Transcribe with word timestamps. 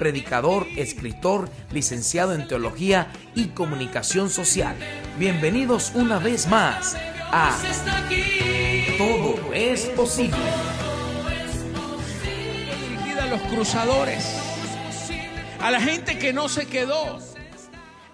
predicador, 0.00 0.66
escritor, 0.78 1.50
licenciado 1.70 2.32
en 2.32 2.48
teología 2.48 3.12
y 3.34 3.48
comunicación 3.48 4.30
social. 4.30 4.74
Bienvenidos 5.18 5.92
una 5.94 6.18
vez 6.18 6.46
más 6.46 6.96
a 7.30 7.54
Todo 8.96 9.52
es 9.52 9.84
posible. 9.90 10.38
Dirigida 12.88 13.24
a 13.24 13.26
los 13.26 13.42
cruzadores, 13.42 14.24
a 15.60 15.70
la 15.70 15.82
gente 15.82 16.18
que 16.18 16.32
no 16.32 16.48
se 16.48 16.64
quedó. 16.64 17.18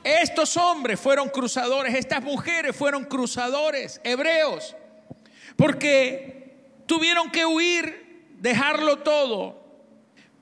Estos 0.03 0.57
hombres 0.57 0.99
fueron 0.99 1.29
cruzadores, 1.29 1.95
estas 1.95 2.21
mujeres 2.21 2.75
fueron 2.75 3.05
cruzadores, 3.05 4.01
hebreos, 4.03 4.75
porque 5.55 6.83
tuvieron 6.87 7.31
que 7.31 7.47
huir, 7.47 8.35
dejarlo 8.41 8.99
todo 8.99 9.66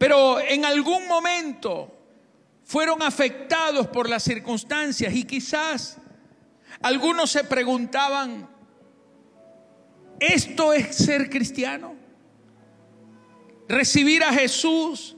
pero 0.05 0.39
en 0.39 0.67
algún 0.67 1.09
momento 1.09 1.91
fueron 2.63 3.03
afectados 3.03 3.87
por 3.87 4.07
las 4.07 4.23
circunstancias 4.23 5.15
y 5.15 5.25
quizás 5.25 5.97
algunos 6.83 7.31
se 7.31 7.43
preguntaban, 7.45 8.47
¿esto 10.21 10.75
es 10.75 10.95
ser 10.95 11.31
cristiano? 11.31 11.95
Recibir 13.67 14.23
a 14.25 14.35
Jesús 14.35 15.17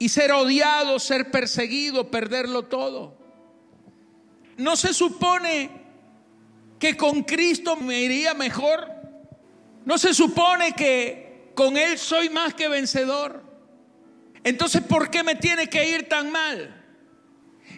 y 0.00 0.08
ser 0.08 0.32
odiado, 0.32 0.98
ser 0.98 1.30
perseguido, 1.30 2.10
perderlo 2.10 2.64
todo. 2.64 3.16
¿No 4.56 4.74
se 4.74 4.92
supone 4.92 5.70
que 6.80 6.96
con 6.96 7.22
Cristo 7.22 7.76
me 7.76 8.00
iría 8.00 8.34
mejor? 8.34 8.90
¿No 9.84 9.98
se 9.98 10.12
supone 10.12 10.72
que 10.72 11.52
con 11.54 11.76
Él 11.76 11.96
soy 11.96 12.28
más 12.28 12.54
que 12.54 12.66
vencedor? 12.66 13.53
Entonces, 14.44 14.82
¿por 14.82 15.10
qué 15.10 15.22
me 15.22 15.34
tiene 15.34 15.68
que 15.68 15.88
ir 15.88 16.08
tan 16.08 16.30
mal? 16.30 16.82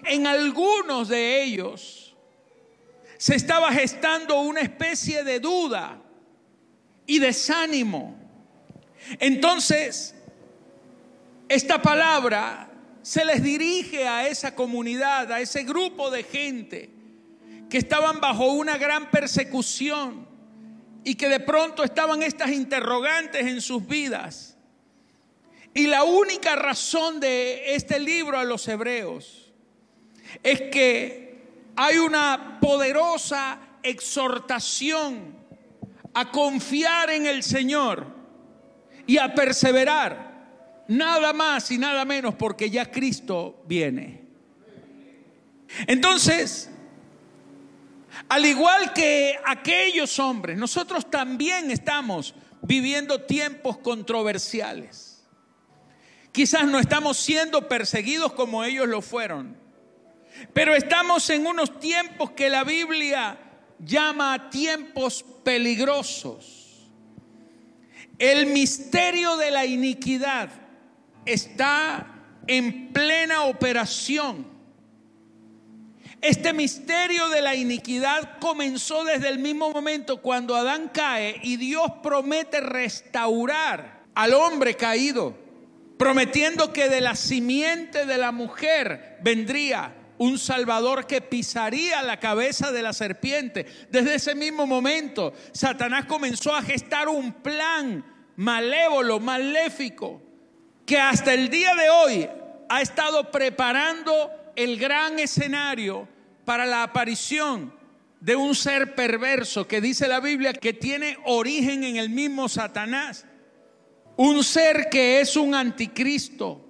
En 0.05 0.27
algunos 0.27 1.09
de 1.09 1.42
ellos 1.42 2.14
se 3.19 3.36
estaba 3.36 3.72
gestando 3.72 4.41
una 4.41 4.61
especie 4.61 5.25
de 5.25 5.41
duda 5.41 6.03
y 7.06 7.20
desánimo. 7.20 8.17
Entonces, 9.20 10.14
esta 11.48 11.81
palabra 11.81 12.69
se 13.03 13.25
les 13.25 13.42
dirige 13.42 14.09
a 14.09 14.27
esa 14.27 14.56
comunidad, 14.56 15.31
a 15.31 15.41
ese 15.41 15.62
grupo 15.62 16.11
de 16.11 16.25
gente 16.25 16.91
que 17.70 17.78
estaban 17.78 18.20
bajo 18.20 18.47
una 18.53 18.77
gran 18.77 19.11
persecución 19.12 20.27
y 21.05 21.14
que 21.14 21.28
de 21.28 21.39
pronto 21.39 21.84
estaban 21.84 22.22
estas 22.25 22.50
interrogantes 22.50 23.47
en 23.47 23.61
sus 23.61 23.87
vidas. 23.87 24.56
Y 25.77 25.89
la 25.89 26.05
única 26.05 26.57
razón 26.57 27.21
de 27.21 27.75
este 27.75 28.01
libro 28.01 28.39
a 28.39 28.45
los 28.45 28.67
hebreos 28.67 29.53
es 30.43 30.63
que 30.73 31.37
hay 31.77 31.99
una 31.99 32.57
poderosa 32.63 33.59
exhortación 33.83 35.37
a 36.15 36.31
confiar 36.31 37.11
en 37.11 37.27
el 37.27 37.43
Señor 37.43 38.06
y 39.06 39.19
a 39.19 39.34
perseverar, 39.34 40.84
nada 40.89 41.34
más 41.34 41.71
y 41.71 41.77
nada 41.77 42.06
menos 42.06 42.34
porque 42.37 42.71
ya 42.71 42.91
Cristo 42.91 43.62
viene. 43.67 44.23
Entonces, 45.87 46.71
al 48.31 48.47
igual 48.47 48.95
que 48.95 49.39
aquellos 49.45 50.19
hombres, 50.21 50.56
nosotros 50.56 51.11
también 51.11 51.71
estamos 51.71 52.34
viviendo 52.62 53.21
tiempos 53.21 53.77
controversiales. 53.77 55.16
Quizás 56.37 56.67
no 56.67 56.79
estamos 56.79 57.17
siendo 57.17 57.67
perseguidos 57.67 58.31
como 58.35 58.63
ellos 58.63 58.87
lo 58.87 59.01
fueron, 59.01 59.57
pero 60.53 60.75
estamos 60.75 61.31
en 61.31 61.47
unos 61.47 61.81
tiempos 61.81 62.33
que 62.33 62.51
la 62.51 62.63
Biblia 62.63 63.39
llama 63.79 64.51
tiempos 64.51 65.25
peligrosos. 65.43 66.91
El 68.19 68.49
misterio 68.49 69.39
de 69.39 69.51
la 69.51 69.65
iniquidad 69.65 70.51
está 71.25 72.07
en 72.47 72.93
plena 72.93 73.45
operación. 73.45 74.47
Este 76.21 76.53
misterio 76.53 77.31
de 77.31 77.41
la 77.41 77.55
iniquidad 77.55 78.39
comenzó 78.41 79.05
desde 79.05 79.31
el 79.31 79.39
mismo 79.39 79.71
momento 79.71 80.21
cuando 80.21 80.55
Adán 80.55 80.91
cae 80.93 81.41
y 81.43 81.57
Dios 81.57 81.91
promete 82.03 82.61
restaurar 82.61 84.03
al 84.15 84.35
hombre 84.35 84.75
caído 84.75 85.46
prometiendo 85.97 86.73
que 86.73 86.89
de 86.89 87.01
la 87.01 87.15
simiente 87.15 88.05
de 88.07 88.19
la 88.19 88.33
mujer 88.33 89.19
vendría 89.23 89.95
un 90.19 90.39
Salvador 90.39 91.07
que 91.07 91.21
pisaría 91.21 92.03
la 92.03 92.19
cabeza 92.19 92.73
de 92.73 92.83
la 92.83 92.93
serpiente. 92.93 93.67
Desde 93.91 94.15
ese 94.15 94.35
mismo 94.35 94.67
momento, 94.67 95.33
Satanás 95.53 96.06
comenzó 96.06 96.55
a 96.55 96.62
gestar 96.62 97.09
un 97.09 97.33
plan 97.33 98.05
malévolo, 98.37 99.21
maléfico, 99.21 100.23
que 100.85 100.99
hasta 100.99 101.35
el 101.35 101.49
día 101.49 101.75
de 101.75 101.91
hoy 101.91 102.29
ha 102.69 102.81
estado 102.81 103.31
preparando 103.31 104.31
el 104.55 104.79
gran 104.79 105.19
escenario 105.19 106.09
para 106.45 106.65
la 106.65 106.83
aparición 106.83 107.75
de 108.21 108.37
un 108.37 108.55
ser 108.55 108.95
perverso 108.95 109.69
que 109.69 109.81
dice 109.81 110.09
la 110.09 110.21
Biblia 110.21 110.53
que 110.53 110.73
tiene 110.73 111.19
origen 111.25 111.85
en 111.85 111.97
el 111.97 112.09
mismo 112.09 112.49
Satanás 112.49 113.27
un 114.16 114.43
ser 114.43 114.88
que 114.91 115.21
es 115.21 115.37
un 115.37 115.54
anticristo, 115.54 116.60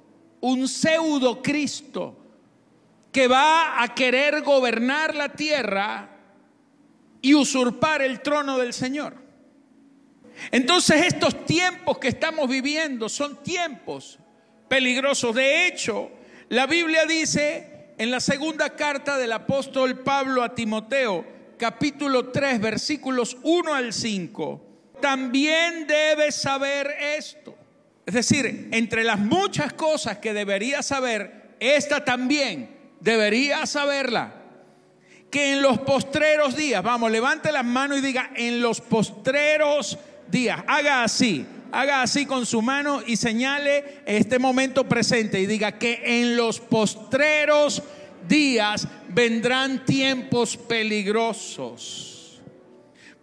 un 0.40 0.68
pseudo 0.68 1.42
Cristo, 1.42 2.16
que 3.12 3.28
va 3.28 3.82
a 3.82 3.94
querer 3.94 4.42
gobernar 4.42 5.14
la 5.14 5.30
tierra 5.30 6.10
y 7.22 7.34
usurpar 7.34 8.02
el 8.02 8.20
trono 8.20 8.58
del 8.58 8.72
Señor. 8.72 9.14
Entonces 10.50 11.06
estos 11.06 11.46
tiempos 11.46 11.98
que 11.98 12.08
estamos 12.08 12.48
viviendo 12.48 13.08
son 13.08 13.42
tiempos 13.42 14.18
peligrosos. 14.68 15.34
De 15.34 15.66
hecho, 15.66 16.10
la 16.48 16.66
Biblia 16.66 17.06
dice 17.06 17.94
en 17.98 18.10
la 18.10 18.20
segunda 18.20 18.76
carta 18.76 19.16
del 19.16 19.32
apóstol 19.32 20.00
Pablo 20.00 20.42
a 20.42 20.54
Timoteo, 20.54 21.24
capítulo 21.56 22.28
3, 22.28 22.60
versículos 22.60 23.38
1 23.42 23.74
al 23.74 23.92
5, 23.92 24.65
también 25.00 25.86
debes 25.86 26.34
saber 26.34 26.94
esto. 27.16 27.54
Es 28.04 28.14
decir, 28.14 28.68
entre 28.72 29.02
las 29.02 29.18
muchas 29.18 29.72
cosas 29.72 30.18
que 30.18 30.32
deberías 30.32 30.86
saber, 30.86 31.56
esta 31.58 32.04
también 32.04 32.70
deberías 33.00 33.70
saberla. 33.70 34.34
Que 35.30 35.54
en 35.54 35.62
los 35.62 35.78
postreros 35.80 36.56
días, 36.56 36.82
vamos, 36.82 37.10
levante 37.10 37.50
las 37.50 37.64
manos 37.64 37.98
y 37.98 38.00
diga, 38.00 38.30
en 38.36 38.62
los 38.62 38.80
postreros 38.80 39.98
días, 40.28 40.62
haga 40.68 41.02
así, 41.02 41.44
haga 41.72 42.02
así 42.02 42.26
con 42.26 42.46
su 42.46 42.62
mano 42.62 43.02
y 43.04 43.16
señale 43.16 44.02
este 44.06 44.38
momento 44.38 44.88
presente 44.88 45.40
y 45.40 45.46
diga 45.46 45.72
que 45.78 46.00
en 46.04 46.36
los 46.36 46.60
postreros 46.60 47.82
días 48.28 48.86
vendrán 49.08 49.84
tiempos 49.84 50.56
peligrosos. 50.56 52.15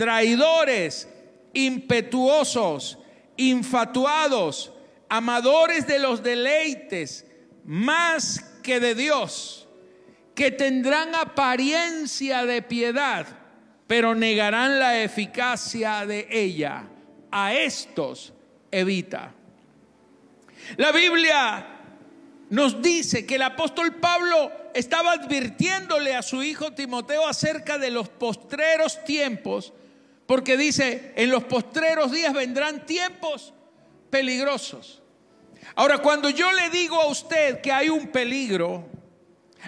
traidores, 0.00 1.06
impetuosos, 1.52 2.98
infatuados, 3.36 4.72
amadores 5.10 5.86
de 5.86 5.98
los 5.98 6.22
deleites 6.22 7.26
más 7.66 8.40
que 8.62 8.80
de 8.80 8.94
Dios, 8.94 9.68
que 10.34 10.50
tendrán 10.50 11.14
apariencia 11.14 12.46
de 12.46 12.62
piedad, 12.62 13.26
pero 13.86 14.14
negarán 14.14 14.78
la 14.78 15.02
eficacia 15.02 16.06
de 16.06 16.26
ella. 16.30 16.88
A 17.30 17.52
estos 17.52 18.32
evita. 18.70 19.34
La 20.78 20.92
Biblia 20.92 21.66
nos 22.48 22.80
dice 22.80 23.26
que 23.26 23.34
el 23.34 23.42
apóstol 23.42 23.96
Pablo 23.96 24.50
estaba 24.72 25.12
advirtiéndole 25.12 26.16
a 26.16 26.22
su 26.22 26.42
hijo 26.42 26.72
Timoteo 26.72 27.28
acerca 27.28 27.76
de 27.76 27.90
los 27.90 28.08
postreros 28.08 29.04
tiempos, 29.04 29.74
porque 30.30 30.56
dice, 30.56 31.12
en 31.16 31.28
los 31.28 31.42
postreros 31.42 32.12
días 32.12 32.32
vendrán 32.32 32.86
tiempos 32.86 33.52
peligrosos. 34.10 35.02
Ahora, 35.74 35.98
cuando 35.98 36.30
yo 36.30 36.52
le 36.52 36.70
digo 36.70 37.00
a 37.00 37.08
usted 37.08 37.60
que 37.60 37.72
hay 37.72 37.88
un 37.88 38.12
peligro, 38.12 38.86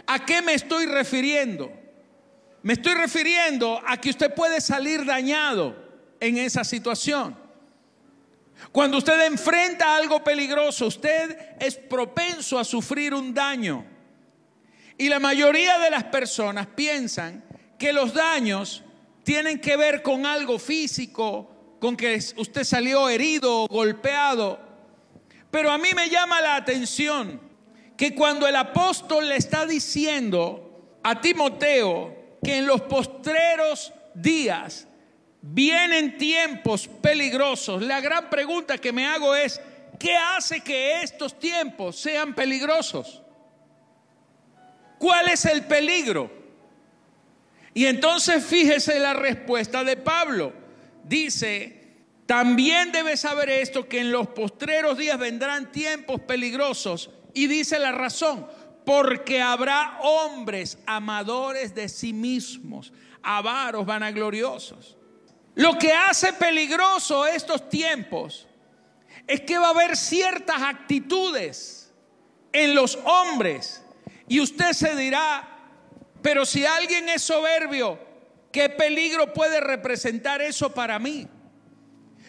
¿a 0.06 0.25
qué 0.25 0.41
me 0.41 0.55
estoy 0.55 0.87
refiriendo? 0.87 1.73
Me 2.62 2.75
estoy 2.75 2.94
refiriendo 2.94 3.82
a 3.85 3.97
que 3.97 4.11
usted 4.11 4.32
puede 4.32 4.61
salir 4.61 5.05
dañado 5.05 5.75
en 6.20 6.38
esa 6.38 6.62
situación. 6.62 7.37
Cuando 8.70 8.99
usted 8.99 9.20
enfrenta 9.26 9.97
algo 9.97 10.23
peligroso, 10.23 10.87
usted 10.87 11.56
es 11.59 11.75
propenso 11.75 12.56
a 12.56 12.62
sufrir 12.62 13.14
un 13.14 13.35
daño. 13.35 13.85
Y 14.97 15.09
la 15.09 15.19
mayoría 15.19 15.81
de 15.81 15.91
las 15.91 16.05
personas 16.05 16.69
piensan 16.69 17.43
que 17.81 17.93
los 17.93 18.14
daños 18.14 18.85
tienen 19.24 19.60
que 19.60 19.76
ver 19.76 20.02
con 20.02 20.26
algo 20.26 20.58
físico, 20.58 21.76
con 21.80 21.96
que 21.96 22.19
usted 22.36 22.64
salió 22.64 23.08
herido 23.08 23.62
o 23.62 23.69
golpeado. 23.69 24.58
Pero 25.50 25.70
a 25.70 25.78
mí 25.78 25.88
me 25.94 26.08
llama 26.08 26.40
la 26.40 26.56
atención 26.56 27.40
que 27.96 28.14
cuando 28.14 28.46
el 28.46 28.56
apóstol 28.56 29.28
le 29.28 29.36
está 29.36 29.66
diciendo 29.66 30.98
a 31.02 31.20
Timoteo 31.20 32.38
que 32.42 32.58
en 32.58 32.66
los 32.66 32.82
postreros 32.82 33.92
días 34.14 34.88
vienen 35.40 36.18
tiempos 36.18 36.88
peligrosos, 36.88 37.82
la 37.82 38.00
gran 38.00 38.30
pregunta 38.30 38.78
que 38.78 38.92
me 38.92 39.06
hago 39.06 39.34
es, 39.34 39.60
¿qué 39.98 40.16
hace 40.16 40.60
que 40.60 41.02
estos 41.02 41.38
tiempos 41.38 41.96
sean 41.96 42.34
peligrosos? 42.34 43.22
¿Cuál 44.98 45.28
es 45.28 45.44
el 45.44 45.64
peligro? 45.64 46.41
Y 47.74 47.86
entonces 47.86 48.44
fíjese 48.44 48.98
la 48.98 49.14
respuesta 49.14 49.84
de 49.84 49.96
Pablo. 49.96 50.52
Dice, 51.04 51.82
también 52.26 52.92
debes 52.92 53.20
saber 53.20 53.50
esto, 53.50 53.88
que 53.88 54.00
en 54.00 54.12
los 54.12 54.28
postreros 54.28 54.98
días 54.98 55.19
vendrán 55.19 55.72
tiempos 55.72 56.20
peligrosos. 56.20 57.10
Y 57.34 57.46
dice 57.46 57.78
la 57.78 57.92
razón, 57.92 58.46
porque 58.84 59.40
habrá 59.40 59.98
hombres 60.02 60.78
amadores 60.86 61.74
de 61.74 61.88
sí 61.88 62.12
mismos, 62.12 62.92
avaros, 63.22 63.86
vanagloriosos. 63.86 64.96
Lo 65.54 65.78
que 65.78 65.92
hace 65.92 66.32
peligroso 66.32 67.26
estos 67.26 67.68
tiempos 67.68 68.46
es 69.26 69.42
que 69.42 69.58
va 69.58 69.68
a 69.68 69.70
haber 69.70 69.96
ciertas 69.96 70.62
actitudes 70.62 71.92
en 72.52 72.75
los 72.75 72.98
hombres 73.04 73.82
y 74.28 74.40
usted 74.40 74.72
se 74.72 74.96
dirá, 74.96 75.51
pero 76.22 76.46
si 76.46 76.64
alguien 76.64 77.08
es 77.08 77.22
soberbio, 77.22 77.98
¿qué 78.52 78.69
peligro 78.69 79.32
puede 79.32 79.60
representar 79.60 80.40
eso 80.40 80.72
para 80.72 80.98
mí? 80.98 81.26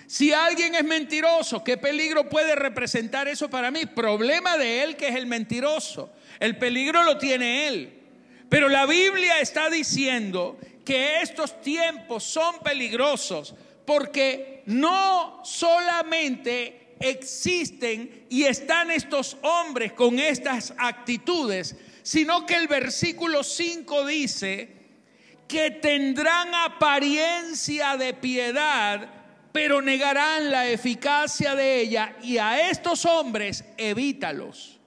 Si 0.08 0.34
alguien 0.34 0.76
es 0.76 0.84
mentiroso, 0.84 1.64
¿qué 1.64 1.78
peligro 1.78 2.28
puede 2.30 2.56
representar 2.56 3.28
eso 3.28 3.50
para 3.50 3.72
mí? 3.72 3.86
Problema 3.86 4.58
de 4.58 4.84
él 4.84 4.96
que 4.96 5.08
es 5.08 5.16
el 5.16 5.26
mentiroso. 5.26 6.12
El 6.40 6.58
peligro 6.58 7.04
lo 7.04 7.18
tiene 7.18 7.68
él. 7.68 8.00
Pero 8.50 8.70
la 8.70 8.86
Biblia 8.86 9.40
está 9.40 9.70
diciendo 9.70 10.58
que 10.86 11.22
estos 11.22 11.62
tiempos 11.62 12.24
son 12.24 12.60
peligrosos 12.60 13.56
porque 13.86 14.64
no 14.66 15.42
solamente 15.44 16.83
existen 17.00 18.26
y 18.30 18.44
están 18.44 18.92
estos 18.92 19.38
hombres 19.42 19.94
con 19.94 20.20
estas 20.20 20.74
actitudes, 20.78 21.76
sino 22.04 22.46
que 22.46 22.56
el 22.56 22.68
versículo 22.68 23.44
5 23.44 24.06
dice 24.06 24.84
que 25.48 25.72
tendrán 25.72 26.54
apariencia 26.54 27.98
de 27.98 28.14
piedad, 28.14 29.10
pero 29.52 29.82
negarán 29.82 30.52
la 30.52 30.68
eficacia 30.68 31.56
de 31.56 31.82
ella 31.82 32.16
y 32.24 32.38
a 32.38 32.70
estos 32.70 33.06
hombres 33.06 33.64
evítalos. 33.78 34.80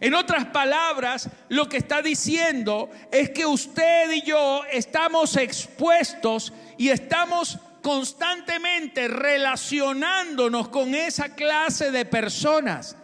En 0.00 0.14
otras 0.14 0.46
palabras, 0.46 1.28
lo 1.48 1.68
que 1.68 1.78
está 1.78 2.02
diciendo 2.02 2.90
es 3.10 3.30
que 3.30 3.46
usted 3.46 4.10
y 4.12 4.22
yo 4.22 4.62
estamos 4.70 5.36
expuestos 5.36 6.52
y 6.76 6.90
estamos 6.90 7.58
constantemente 7.84 9.08
relacionándonos 9.08 10.70
con 10.70 10.94
esa 10.94 11.34
clase 11.34 11.90
de 11.90 12.06
personas. 12.06 12.96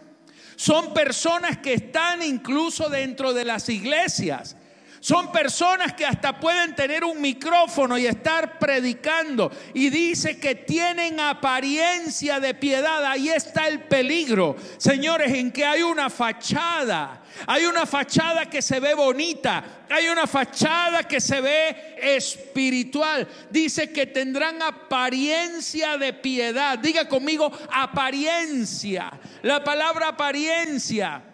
Son 0.55 0.91
personas 0.91 1.59
que 1.59 1.75
están 1.75 2.23
incluso 2.23 2.89
dentro 2.89 3.31
de 3.31 3.45
las 3.45 3.69
iglesias. 3.69 4.55
Son 5.01 5.31
personas 5.31 5.93
que 5.93 6.05
hasta 6.05 6.39
pueden 6.39 6.75
tener 6.75 7.03
un 7.03 7.19
micrófono 7.19 7.97
y 7.97 8.05
estar 8.05 8.59
predicando. 8.59 9.51
Y 9.73 9.89
dice 9.89 10.39
que 10.39 10.55
tienen 10.55 11.19
apariencia 11.19 12.39
de 12.39 12.53
piedad. 12.53 13.03
Ahí 13.03 13.29
está 13.29 13.67
el 13.67 13.81
peligro, 13.81 14.55
señores, 14.77 15.33
en 15.33 15.51
que 15.51 15.65
hay 15.65 15.81
una 15.81 16.09
fachada 16.09 17.21
hay 17.47 17.65
una 17.65 17.85
fachada 17.85 18.45
que 18.45 18.61
se 18.61 18.79
ve 18.79 18.93
bonita, 18.93 19.63
hay 19.89 20.07
una 20.07 20.27
fachada 20.27 21.03
que 21.03 21.19
se 21.19 21.41
ve 21.41 21.95
espiritual. 22.01 23.27
Dice 23.49 23.91
que 23.91 24.07
tendrán 24.07 24.61
apariencia 24.61 25.97
de 25.97 26.13
piedad. 26.13 26.77
Diga 26.77 27.07
conmigo 27.07 27.51
apariencia. 27.71 29.11
La 29.41 29.63
palabra 29.63 30.09
apariencia 30.09 31.30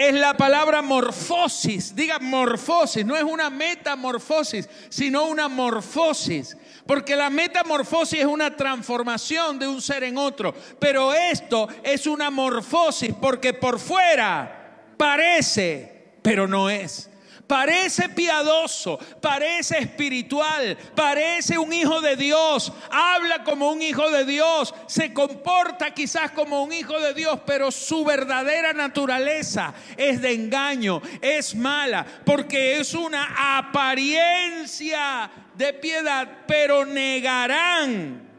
es 0.00 0.14
la 0.14 0.34
palabra 0.34 0.80
morfosis. 0.80 1.94
Diga 1.94 2.18
morfosis, 2.18 3.04
no 3.04 3.16
es 3.16 3.22
una 3.22 3.50
metamorfosis, 3.50 4.68
sino 4.88 5.26
una 5.26 5.48
morfosis. 5.48 6.56
Porque 6.86 7.16
la 7.16 7.28
metamorfosis 7.28 8.20
es 8.20 8.26
una 8.26 8.56
transformación 8.56 9.58
de 9.58 9.68
un 9.68 9.82
ser 9.82 10.04
en 10.04 10.16
otro. 10.16 10.54
Pero 10.78 11.12
esto 11.12 11.68
es 11.82 12.06
una 12.06 12.30
morfosis 12.30 13.14
porque 13.20 13.52
por 13.52 13.78
fuera 13.78 14.56
Parece, 15.00 16.12
pero 16.20 16.46
no 16.46 16.68
es. 16.68 17.09
Parece 17.50 18.08
piadoso, 18.10 18.96
parece 19.20 19.78
espiritual, 19.78 20.78
parece 20.94 21.58
un 21.58 21.72
hijo 21.72 22.00
de 22.00 22.14
Dios, 22.14 22.72
habla 22.92 23.42
como 23.42 23.72
un 23.72 23.82
hijo 23.82 24.08
de 24.08 24.24
Dios, 24.24 24.72
se 24.86 25.12
comporta 25.12 25.92
quizás 25.92 26.30
como 26.30 26.62
un 26.62 26.72
hijo 26.72 27.00
de 27.00 27.12
Dios, 27.12 27.40
pero 27.44 27.72
su 27.72 28.04
verdadera 28.04 28.72
naturaleza 28.72 29.74
es 29.96 30.22
de 30.22 30.32
engaño, 30.32 31.02
es 31.20 31.56
mala, 31.56 32.06
porque 32.24 32.78
es 32.78 32.94
una 32.94 33.58
apariencia 33.58 35.28
de 35.56 35.72
piedad, 35.72 36.28
pero 36.46 36.86
negarán 36.86 38.30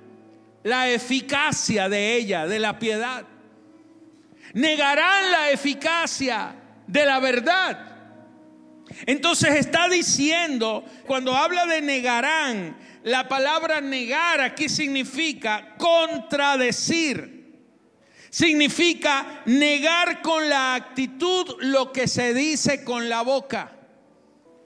la 0.63 0.89
eficacia 0.89 1.89
de 1.89 2.15
ella, 2.15 2.47
de 2.47 2.59
la 2.59 2.79
piedad 2.79 3.25
negarán 4.53 5.31
la 5.31 5.49
eficacia 5.49 6.55
de 6.87 7.05
la 7.05 7.19
verdad. 7.19 7.90
Entonces 9.05 9.55
está 9.55 9.87
diciendo, 9.87 10.83
cuando 11.05 11.35
habla 11.35 11.65
de 11.65 11.81
negarán, 11.81 12.77
la 13.03 13.27
palabra 13.27 13.81
negar 13.81 14.41
aquí 14.41 14.69
significa 14.69 15.75
contradecir. 15.77 17.41
Significa 18.29 19.41
negar 19.45 20.21
con 20.21 20.47
la 20.47 20.75
actitud 20.75 21.57
lo 21.59 21.91
que 21.91 22.07
se 22.07 22.33
dice 22.33 22.83
con 22.83 23.09
la 23.09 23.21
boca. 23.23 23.73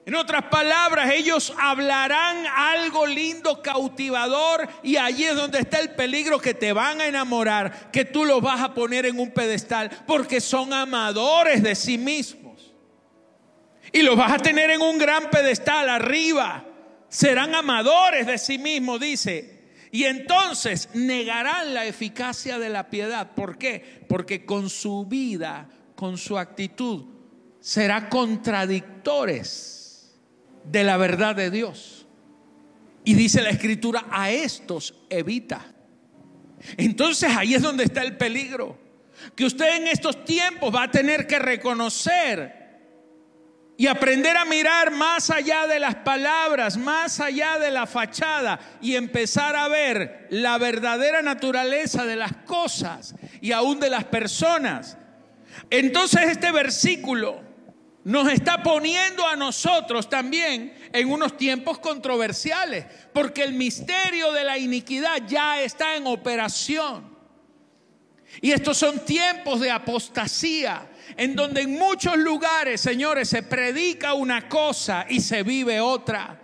En 0.06 0.14
otras 0.14 0.44
palabras, 0.44 1.10
ellos 1.12 1.52
hablarán 1.58 2.46
algo 2.46 3.08
lindo, 3.08 3.60
cautivador, 3.60 4.68
y 4.84 4.96
allí 4.98 5.24
es 5.24 5.34
donde 5.34 5.58
está 5.58 5.80
el 5.80 5.96
peligro 5.96 6.38
que 6.38 6.54
te 6.54 6.72
van 6.72 7.00
a 7.00 7.08
enamorar, 7.08 7.90
que 7.90 8.04
tú 8.04 8.24
los 8.24 8.40
vas 8.40 8.60
a 8.60 8.72
poner 8.72 9.04
en 9.06 9.18
un 9.18 9.32
pedestal, 9.32 9.90
porque 10.06 10.40
son 10.40 10.72
amadores 10.72 11.60
de 11.60 11.74
sí 11.74 11.98
mismos. 11.98 12.45
Y 13.92 14.02
los 14.02 14.16
vas 14.16 14.32
a 14.32 14.38
tener 14.38 14.70
en 14.70 14.80
un 14.80 14.98
gran 14.98 15.30
pedestal 15.30 15.88
arriba. 15.88 16.64
Serán 17.08 17.54
amadores 17.54 18.26
de 18.26 18.38
sí 18.38 18.58
mismos, 18.58 19.00
dice. 19.00 19.56
Y 19.92 20.04
entonces 20.04 20.90
negarán 20.94 21.72
la 21.72 21.86
eficacia 21.86 22.58
de 22.58 22.68
la 22.68 22.90
piedad. 22.90 23.32
¿Por 23.34 23.56
qué? 23.56 24.04
Porque 24.08 24.44
con 24.44 24.68
su 24.68 25.06
vida, 25.06 25.68
con 25.94 26.18
su 26.18 26.36
actitud, 26.36 27.04
será 27.60 28.08
contradictores 28.08 30.16
de 30.64 30.84
la 30.84 30.96
verdad 30.96 31.36
de 31.36 31.50
Dios. 31.50 32.06
Y 33.04 33.14
dice 33.14 33.40
la 33.40 33.50
escritura, 33.50 34.06
a 34.10 34.30
estos 34.30 34.94
evita. 35.08 35.64
Entonces 36.76 37.30
ahí 37.36 37.54
es 37.54 37.62
donde 37.62 37.84
está 37.84 38.02
el 38.02 38.16
peligro. 38.16 38.78
Que 39.34 39.44
usted 39.44 39.76
en 39.76 39.86
estos 39.86 40.24
tiempos 40.24 40.74
va 40.74 40.84
a 40.84 40.90
tener 40.90 41.26
que 41.26 41.38
reconocer 41.38 42.65
y 43.78 43.86
aprender 43.86 44.36
a 44.36 44.44
mirar 44.44 44.90
más 44.90 45.30
allá 45.30 45.66
de 45.66 45.78
las 45.78 45.96
palabras, 45.96 46.76
más 46.76 47.20
allá 47.20 47.58
de 47.58 47.70
la 47.70 47.86
fachada 47.86 48.58
y 48.80 48.96
empezar 48.96 49.54
a 49.54 49.68
ver 49.68 50.26
la 50.30 50.56
verdadera 50.56 51.20
naturaleza 51.20 52.06
de 52.06 52.16
las 52.16 52.32
cosas 52.44 53.14
y 53.40 53.52
aún 53.52 53.78
de 53.78 53.90
las 53.90 54.04
personas. 54.04 54.96
Entonces 55.68 56.22
este 56.30 56.52
versículo 56.52 57.42
nos 58.04 58.32
está 58.32 58.62
poniendo 58.62 59.26
a 59.26 59.36
nosotros 59.36 60.08
también 60.08 60.72
en 60.92 61.10
unos 61.10 61.36
tiempos 61.36 61.78
controversiales, 61.80 62.86
porque 63.12 63.42
el 63.42 63.52
misterio 63.52 64.32
de 64.32 64.44
la 64.44 64.56
iniquidad 64.58 65.22
ya 65.26 65.60
está 65.60 65.96
en 65.96 66.06
operación. 66.06 67.16
Y 68.40 68.52
estos 68.52 68.78
son 68.78 69.04
tiempos 69.04 69.60
de 69.60 69.70
apostasía, 69.70 70.88
en 71.16 71.36
donde 71.36 71.62
en 71.62 71.72
muchos 71.72 72.16
lugares, 72.16 72.80
señores, 72.80 73.28
se 73.28 73.42
predica 73.42 74.14
una 74.14 74.48
cosa 74.48 75.06
y 75.08 75.20
se 75.20 75.42
vive 75.42 75.80
otra. 75.80 76.40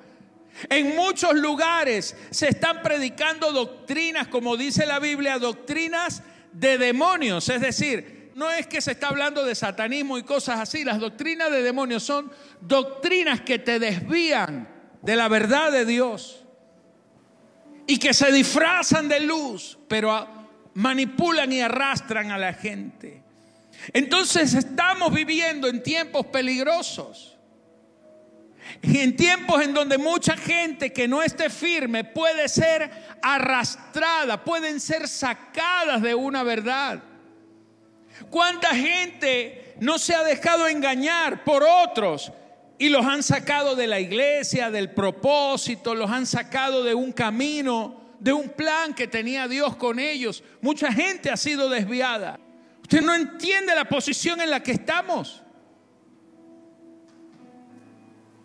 En 0.68 0.94
muchos 0.94 1.34
lugares 1.34 2.16
se 2.30 2.48
están 2.48 2.82
predicando 2.82 3.52
doctrinas, 3.52 4.28
como 4.28 4.56
dice 4.56 4.86
la 4.86 4.98
Biblia, 4.98 5.38
doctrinas 5.38 6.22
de 6.52 6.78
demonios. 6.78 7.48
Es 7.48 7.60
decir, 7.60 8.32
no 8.34 8.50
es 8.50 8.66
que 8.66 8.80
se 8.80 8.92
está 8.92 9.08
hablando 9.08 9.44
de 9.44 9.54
satanismo 9.54 10.18
y 10.18 10.22
cosas 10.22 10.60
así. 10.60 10.84
Las 10.84 11.00
doctrinas 11.00 11.50
de 11.50 11.62
demonios 11.62 12.02
son 12.02 12.30
doctrinas 12.60 13.40
que 13.40 13.58
te 13.58 13.78
desvían 13.78 14.68
de 15.02 15.16
la 15.16 15.28
verdad 15.28 15.72
de 15.72 15.84
Dios 15.84 16.44
y 17.86 17.98
que 17.98 18.14
se 18.14 18.30
disfrazan 18.30 19.08
de 19.08 19.20
luz, 19.20 19.78
pero 19.88 20.28
manipulan 20.74 21.52
y 21.52 21.60
arrastran 21.60 22.30
a 22.30 22.38
la 22.38 22.54
gente. 22.54 23.22
Entonces 23.92 24.54
estamos 24.54 25.12
viviendo 25.12 25.68
en 25.68 25.82
tiempos 25.82 26.26
peligrosos. 26.26 27.38
Y 28.80 28.98
en 28.98 29.16
tiempos 29.16 29.62
en 29.62 29.74
donde 29.74 29.98
mucha 29.98 30.36
gente 30.36 30.92
que 30.92 31.08
no 31.08 31.22
esté 31.22 31.50
firme 31.50 32.04
puede 32.04 32.48
ser 32.48 32.90
arrastrada, 33.20 34.42
pueden 34.44 34.80
ser 34.80 35.08
sacadas 35.08 36.00
de 36.00 36.14
una 36.14 36.42
verdad. 36.42 37.02
¿Cuánta 38.30 38.74
gente 38.74 39.74
no 39.80 39.98
se 39.98 40.14
ha 40.14 40.22
dejado 40.22 40.68
engañar 40.68 41.44
por 41.44 41.62
otros 41.62 42.32
y 42.78 42.88
los 42.88 43.04
han 43.04 43.22
sacado 43.22 43.76
de 43.76 43.86
la 43.86 44.00
iglesia, 44.00 44.70
del 44.70 44.90
propósito, 44.90 45.94
los 45.94 46.10
han 46.10 46.26
sacado 46.26 46.82
de 46.82 46.94
un 46.94 47.12
camino, 47.12 48.00
de 48.20 48.32
un 48.32 48.48
plan 48.48 48.94
que 48.94 49.06
tenía 49.06 49.48
Dios 49.48 49.76
con 49.76 49.98
ellos? 49.98 50.42
Mucha 50.60 50.92
gente 50.92 51.30
ha 51.30 51.36
sido 51.36 51.68
desviada. 51.68 52.38
Usted 52.92 53.06
no 53.06 53.14
entiende 53.14 53.74
la 53.74 53.86
posición 53.86 54.42
en 54.42 54.50
la 54.50 54.62
que 54.62 54.72
estamos. 54.72 55.42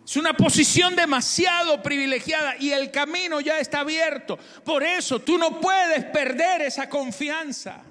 Es 0.06 0.16
una 0.16 0.32
posición 0.32 0.96
demasiado 0.96 1.82
privilegiada 1.82 2.56
y 2.58 2.70
el 2.70 2.90
camino 2.90 3.42
ya 3.42 3.58
está 3.58 3.80
abierto. 3.80 4.38
Por 4.64 4.82
eso 4.82 5.20
tú 5.20 5.36
no 5.36 5.60
puedes 5.60 6.02
perder 6.06 6.62
esa 6.62 6.88
confianza. 6.88 7.82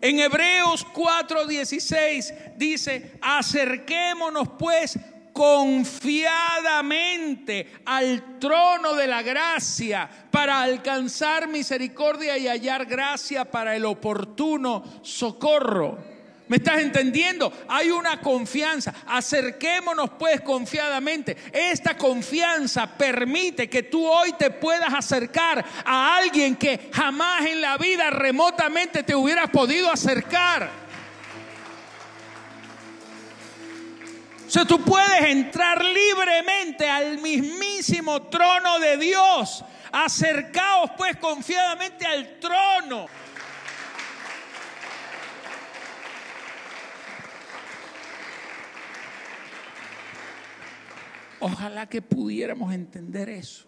En 0.00 0.18
Hebreos 0.18 0.84
4:16 0.92 2.56
dice, 2.56 3.16
acerquémonos 3.22 4.48
pues 4.58 4.98
confiadamente 5.38 7.74
al 7.84 8.40
trono 8.40 8.96
de 8.96 9.06
la 9.06 9.22
gracia 9.22 10.10
para 10.32 10.60
alcanzar 10.60 11.46
misericordia 11.46 12.36
y 12.36 12.48
hallar 12.48 12.86
gracia 12.86 13.44
para 13.44 13.76
el 13.76 13.84
oportuno 13.84 14.82
socorro. 15.00 15.96
¿Me 16.48 16.56
estás 16.56 16.80
entendiendo? 16.80 17.52
Hay 17.68 17.92
una 17.92 18.20
confianza. 18.20 18.92
Acerquémonos 19.06 20.10
pues 20.18 20.40
confiadamente. 20.40 21.36
Esta 21.52 21.96
confianza 21.96 22.98
permite 22.98 23.70
que 23.70 23.84
tú 23.84 24.04
hoy 24.04 24.32
te 24.32 24.50
puedas 24.50 24.92
acercar 24.92 25.64
a 25.84 26.16
alguien 26.16 26.56
que 26.56 26.90
jamás 26.92 27.46
en 27.46 27.60
la 27.60 27.76
vida 27.76 28.10
remotamente 28.10 29.04
te 29.04 29.14
hubieras 29.14 29.50
podido 29.50 29.88
acercar. 29.88 30.87
O 34.48 34.50
sea, 34.50 34.64
tú 34.64 34.82
puedes 34.82 35.24
entrar 35.24 35.84
libremente 35.84 36.88
al 36.88 37.18
mismísimo 37.18 38.22
trono 38.28 38.78
de 38.78 38.96
Dios. 38.96 39.62
Acercaos 39.92 40.92
pues 40.96 41.18
confiadamente 41.18 42.06
al 42.06 42.40
trono. 42.40 43.04
Ojalá 51.40 51.86
que 51.86 52.00
pudiéramos 52.00 52.72
entender 52.72 53.28
eso. 53.28 53.66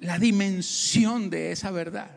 La 0.00 0.18
dimensión 0.18 1.30
de 1.30 1.52
esa 1.52 1.70
verdad. 1.70 2.10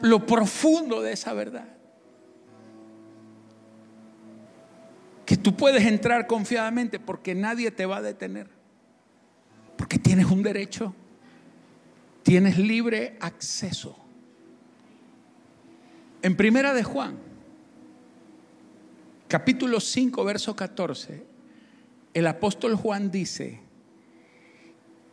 Lo 0.00 0.24
profundo 0.24 1.02
de 1.02 1.12
esa 1.12 1.34
verdad. 1.34 1.77
Que 5.28 5.36
tú 5.36 5.54
puedes 5.54 5.84
entrar 5.84 6.26
confiadamente 6.26 6.98
porque 6.98 7.34
nadie 7.34 7.70
te 7.70 7.84
va 7.84 7.98
a 7.98 8.02
detener. 8.02 8.48
Porque 9.76 9.98
tienes 9.98 10.24
un 10.24 10.42
derecho, 10.42 10.94
tienes 12.22 12.56
libre 12.56 13.18
acceso. 13.20 13.94
En 16.22 16.34
Primera 16.34 16.72
de 16.72 16.82
Juan, 16.82 17.18
capítulo 19.28 19.80
5, 19.80 20.24
verso 20.24 20.56
14, 20.56 21.26
el 22.14 22.26
apóstol 22.26 22.74
Juan 22.74 23.10
dice, 23.10 23.60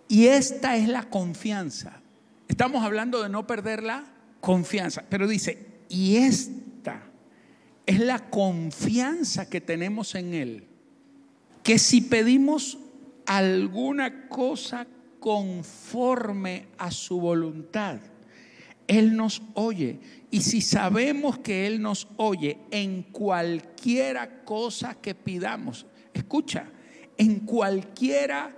y 0.07 0.27
esta 0.27 0.77
es 0.77 0.87
la 0.87 1.09
confianza. 1.09 1.99
Estamos 2.47 2.85
hablando 2.85 3.21
de 3.21 3.27
no 3.27 3.45
perder 3.45 3.83
la 3.83 4.05
confianza, 4.39 5.03
pero 5.09 5.27
dice, 5.27 5.67
y 5.89 6.15
esta 6.15 6.64
es 7.85 7.99
la 7.99 8.29
confianza 8.29 9.49
que 9.49 9.61
tenemos 9.61 10.15
en 10.15 10.33
Él. 10.33 10.67
Que 11.63 11.77
si 11.79 12.01
pedimos 12.01 12.77
alguna 13.25 14.27
cosa 14.27 14.87
conforme 15.19 16.67
a 16.77 16.91
su 16.91 17.19
voluntad, 17.19 17.99
Él 18.87 19.15
nos 19.15 19.41
oye. 19.53 19.99
Y 20.31 20.41
si 20.41 20.61
sabemos 20.61 21.39
que 21.39 21.67
Él 21.67 21.81
nos 21.81 22.07
oye 22.17 22.57
en 22.71 23.03
cualquiera 23.03 24.43
cosa 24.43 24.95
que 24.95 25.15
pidamos, 25.15 25.85
escucha, 26.13 26.71
en 27.17 27.39
cualquiera 27.41 28.55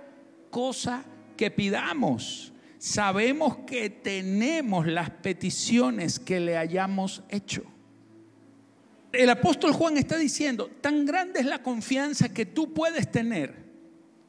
cosa 0.50 1.04
que 1.36 1.50
pidamos, 1.50 2.52
sabemos 2.78 3.58
que 3.58 3.90
tenemos 3.90 4.86
las 4.86 5.10
peticiones 5.10 6.18
que 6.18 6.40
le 6.40 6.56
hayamos 6.56 7.22
hecho 7.28 7.64
el 9.12 9.30
apóstol 9.30 9.72
Juan 9.72 9.96
está 9.96 10.16
diciendo, 10.16 10.70
tan 10.80 11.06
grande 11.06 11.40
es 11.40 11.46
la 11.46 11.62
confianza 11.62 12.32
que 12.32 12.46
tú 12.46 12.74
puedes 12.74 13.10
tener, 13.10 13.54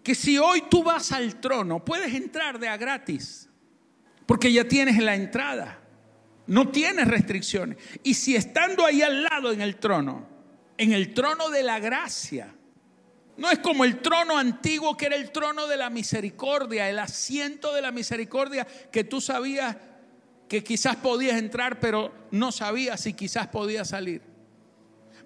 que 0.04 0.16
si 0.16 0.38
hoy 0.38 0.64
tú 0.70 0.84
vas 0.84 1.12
al 1.12 1.40
trono, 1.40 1.84
puedes 1.84 2.14
entrar 2.14 2.60
de 2.60 2.68
a 2.68 2.78
gratis, 2.78 3.50
porque 4.26 4.52
ya 4.52 4.68
tienes 4.68 4.98
la 4.98 5.16
entrada, 5.16 5.82
no 6.48 6.70
tienes 6.70 7.08
restricciones. 7.08 7.78
Y 8.04 8.14
si 8.14 8.36
estando 8.36 8.86
ahí 8.86 9.02
al 9.02 9.24
lado 9.24 9.52
en 9.52 9.62
el 9.62 9.76
trono, 9.76 10.28
en 10.78 10.94
el 10.94 11.14
trono 11.14 11.50
de 11.50 11.64
la 11.64 11.80
gracia, 11.80 12.54
no 13.38 13.50
es 13.50 13.60
como 13.60 13.86
el 13.86 14.02
trono 14.02 14.38
antiguo 14.38 14.98
que 14.98 15.08
era 15.08 15.16
el 15.16 15.32
trono 15.32 15.68
de 15.68 15.78
la 15.78 15.90
misericordia, 15.90 16.90
el 16.90 17.00
asiento 17.00 17.74
de 17.74 17.82
la 17.82 17.92
misericordia 17.92 18.66
que 18.92 19.04
tú 19.04 19.22
sabías 19.22 19.78
que 20.48 20.64
quizás 20.64 20.96
podías 20.96 21.38
entrar, 21.38 21.80
pero 21.80 22.14
no 22.32 22.52
sabías 22.52 23.02
si 23.02 23.14
quizás 23.14 23.48
podías 23.48 23.90
salir. 23.90 24.29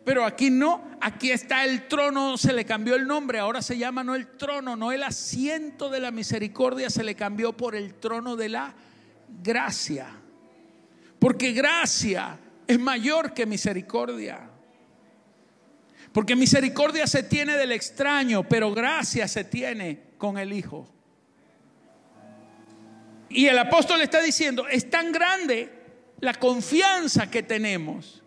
Pero 0.03 0.25
aquí 0.25 0.49
no, 0.49 0.83
aquí 0.99 1.31
está 1.31 1.63
el 1.63 1.87
trono, 1.87 2.37
se 2.37 2.51
le 2.51 2.65
cambió 2.65 2.95
el 2.95 3.07
nombre, 3.07 3.39
ahora 3.39 3.61
se 3.61 3.77
llama 3.77 4.03
no 4.03 4.15
el 4.15 4.27
trono, 4.27 4.75
no 4.75 4.91
el 4.91 5.03
asiento 5.03 5.89
de 5.89 6.01
la 6.01 6.11
misericordia, 6.11 6.89
se 6.89 7.03
le 7.03 7.15
cambió 7.15 7.53
por 7.53 7.75
el 7.75 7.95
trono 7.95 8.35
de 8.35 8.49
la 8.49 8.73
gracia. 9.41 10.07
Porque 11.19 11.53
gracia 11.53 12.37
es 12.67 12.79
mayor 12.79 13.33
que 13.33 13.45
misericordia. 13.45 14.49
Porque 16.11 16.35
misericordia 16.35 17.07
se 17.07 17.23
tiene 17.23 17.55
del 17.55 17.71
extraño, 17.71 18.43
pero 18.47 18.73
gracia 18.73 19.27
se 19.27 19.45
tiene 19.45 20.11
con 20.17 20.37
el 20.37 20.51
Hijo. 20.51 20.89
Y 23.29 23.47
el 23.47 23.57
apóstol 23.57 24.01
está 24.01 24.21
diciendo, 24.21 24.67
es 24.67 24.89
tan 24.89 25.11
grande 25.11 25.71
la 26.19 26.33
confianza 26.33 27.31
que 27.31 27.41
tenemos 27.41 28.22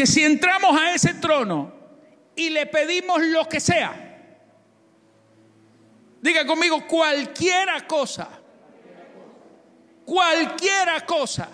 que 0.00 0.06
si 0.06 0.24
entramos 0.24 0.80
a 0.80 0.94
ese 0.94 1.12
trono 1.12 1.70
y 2.34 2.48
le 2.48 2.64
pedimos 2.64 3.20
lo 3.20 3.46
que 3.46 3.60
sea, 3.60 3.92
diga 6.22 6.46
conmigo 6.46 6.86
cualquiera 6.86 7.86
cosa, 7.86 8.30
cualquiera 10.06 11.04
cosa, 11.04 11.50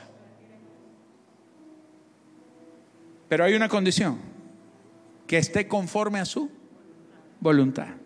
Pero 3.29 3.43
hay 3.43 3.55
una 3.55 3.69
condición, 3.69 4.21
que 5.26 5.38
esté 5.38 5.67
conforme 5.67 6.21
a 6.21 6.25
su 6.25 6.49
voluntad, 7.41 7.97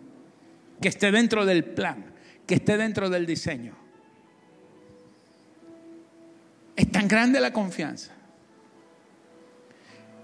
que 0.81 0.87
esté 0.87 1.11
dentro 1.11 1.45
del 1.45 1.63
plan, 1.63 2.15
que 2.47 2.55
esté 2.55 2.77
dentro 2.77 3.11
del 3.11 3.27
diseño. 3.27 3.75
Es 6.75 6.91
tan 6.91 7.07
grande 7.07 7.39
la 7.39 7.53
confianza 7.53 8.15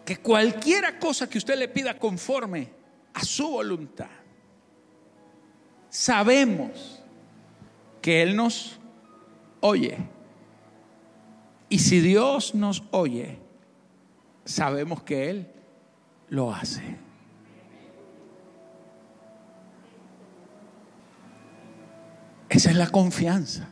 que 0.08 0.16
cualquiera 0.16 0.98
cosa 0.98 1.28
que 1.28 1.38
usted 1.38 1.60
le 1.60 1.68
pida 1.68 2.00
conforme 2.00 2.70
a 3.14 3.26
su 3.26 3.46
voluntad, 3.50 4.08
sabemos 5.90 7.04
que 8.02 8.22
Él 8.24 8.34
nos 8.34 8.80
oye. 9.60 9.98
Y 11.68 11.80
si 11.80 12.00
Dios 12.00 12.56
nos 12.56 12.86
oye, 12.92 13.38
sabemos 14.46 15.04
que 15.04 15.30
Él 15.30 15.52
lo 16.30 16.54
hace. 16.54 16.84
Esa 22.48 22.70
es 22.70 22.78
la 22.78 22.88
confianza. 22.88 23.68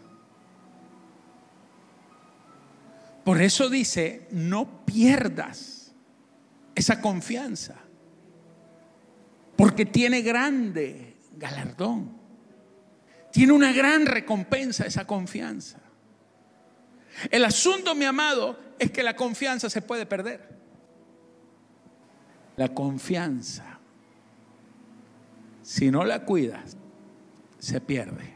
Por 3.23 3.41
eso 3.41 3.69
dice, 3.69 4.27
no 4.31 4.85
pierdas 4.85 5.84
esa 6.75 7.01
confianza, 7.01 7.75
porque 9.55 9.85
tiene 9.85 10.21
grande 10.21 11.15
galardón, 11.37 12.11
tiene 13.31 13.53
una 13.53 13.71
gran 13.71 14.05
recompensa 14.05 14.85
esa 14.85 15.07
confianza. 15.07 15.79
El 17.31 17.45
asunto, 17.45 17.95
mi 17.95 18.05
amado, 18.05 18.59
es 18.77 18.91
que 18.91 19.03
la 19.03 19.15
confianza 19.15 19.69
se 19.69 19.81
puede 19.81 20.05
perder. 20.05 20.55
La 22.57 22.69
confianza, 22.73 23.79
si 25.61 25.91
no 25.91 26.03
la 26.03 26.23
cuidas, 26.23 26.77
se 27.59 27.81
pierde. 27.81 28.35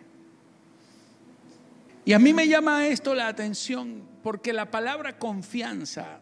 Y 2.06 2.14
a 2.14 2.20
mí 2.20 2.34
me 2.34 2.48
llama 2.48 2.88
esto 2.88 3.14
la 3.14 3.28
atención 3.28 4.04
porque 4.24 4.52
la 4.52 4.72
palabra 4.72 5.20
confianza 5.20 6.22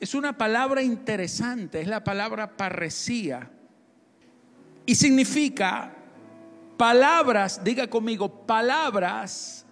es 0.00 0.14
una 0.14 0.36
palabra 0.36 0.82
interesante, 0.82 1.80
es 1.80 1.88
la 1.88 2.04
palabra 2.04 2.56
parresía. 2.56 3.50
Y 4.84 4.94
significa 4.94 5.94
palabras, 6.76 7.62
diga 7.64 7.88
conmigo, 7.88 8.46
palabras 8.46 9.64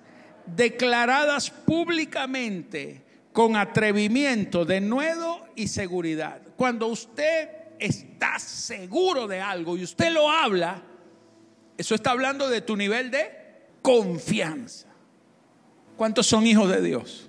declaradas 0.47 1.51
públicamente 1.51 3.05
con 3.33 3.57
atrevimiento, 3.57 4.65
denuedo 4.65 5.47
y 5.55 5.69
seguridad. 5.69 6.41
Cuando 6.57 6.87
usted 6.87 7.49
está 7.79 8.39
seguro 8.39 9.27
de 9.27 9.41
algo 9.41 9.77
y 9.77 9.85
usted 9.85 10.11
lo 10.13 10.31
habla, 10.31 10.83
eso 11.77 11.95
está 11.95 12.13
hablando 12.13 12.49
de 12.49 12.61
tu 12.61 12.77
nivel 12.77 13.11
de 13.11 13.31
confianza. 13.83 14.89
¿Cuántos 15.97 16.27
son 16.27 16.47
hijos 16.47 16.71
de 16.71 16.81
Dios? 16.81 17.29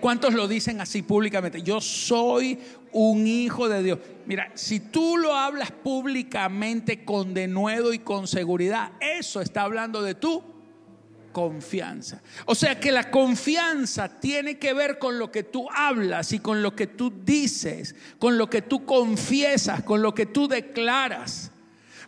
¿Cuántos 0.00 0.34
lo 0.34 0.48
dicen 0.48 0.80
así 0.80 1.02
públicamente? 1.02 1.62
Yo 1.62 1.80
soy 1.80 2.58
un 2.92 3.26
hijo 3.26 3.68
de 3.68 3.82
Dios. 3.82 3.98
Mira, 4.26 4.50
si 4.54 4.80
tú 4.80 5.16
lo 5.16 5.34
hablas 5.34 5.70
públicamente 5.70 7.04
con 7.04 7.34
denuedo 7.34 7.92
y 7.92 7.98
con 7.98 8.26
seguridad, 8.26 8.92
eso 9.00 9.40
está 9.40 9.62
hablando 9.62 10.02
de 10.02 10.14
tú 10.14 10.42
confianza. 11.32 12.20
O 12.46 12.54
sea 12.54 12.80
que 12.80 12.90
la 12.90 13.10
confianza 13.10 14.20
tiene 14.20 14.58
que 14.58 14.72
ver 14.72 14.98
con 14.98 15.18
lo 15.18 15.30
que 15.30 15.44
tú 15.44 15.68
hablas 15.72 16.32
y 16.32 16.40
con 16.40 16.62
lo 16.62 16.74
que 16.74 16.86
tú 16.86 17.12
dices, 17.24 17.94
con 18.18 18.38
lo 18.38 18.50
que 18.50 18.62
tú 18.62 18.84
confiesas, 18.84 19.82
con 19.82 20.02
lo 20.02 20.14
que 20.14 20.26
tú 20.26 20.48
declaras. 20.48 21.52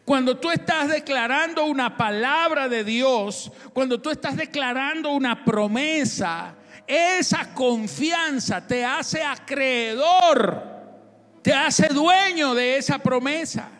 Cuando 0.05 0.39
tú 0.39 0.51
estás 0.51 0.89
declarando 0.89 1.65
una 1.65 1.97
palabra 1.97 2.69
de 2.69 2.83
Dios, 2.83 3.53
cuando 3.73 4.01
tú 4.01 4.11
estás 4.11 4.37
declarando 4.37 5.13
una 5.13 5.45
promesa, 5.45 6.57
esa 6.91 7.55
confianza 7.55 8.67
te 8.67 8.85
hace 8.85 9.23
acreedor, 9.23 10.61
te 11.41 11.53
hace 11.53 11.87
dueño 11.89 12.53
de 12.53 12.79
esa 12.79 12.99
promesa. 12.99 13.71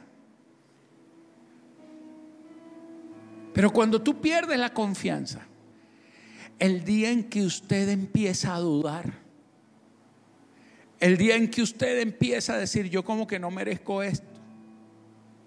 Pero 3.53 3.73
cuando 3.73 4.01
tú 4.01 4.21
pierdes 4.21 4.59
la 4.61 4.73
confianza, 4.73 5.41
el 6.61 6.85
día 6.85 7.11
en 7.11 7.25
que 7.25 7.43
usted 7.43 7.89
empieza 7.89 8.55
a 8.55 8.61
dudar, 8.61 9.13
el 11.01 11.17
día 11.17 11.35
en 11.35 11.51
que 11.51 11.63
usted 11.63 11.99
empieza 11.99 12.55
a 12.55 12.59
decir, 12.59 12.89
yo 12.89 13.05
como 13.05 13.27
que 13.27 13.41
no 13.41 13.51
merezco 13.51 14.05
esto, 14.05 14.39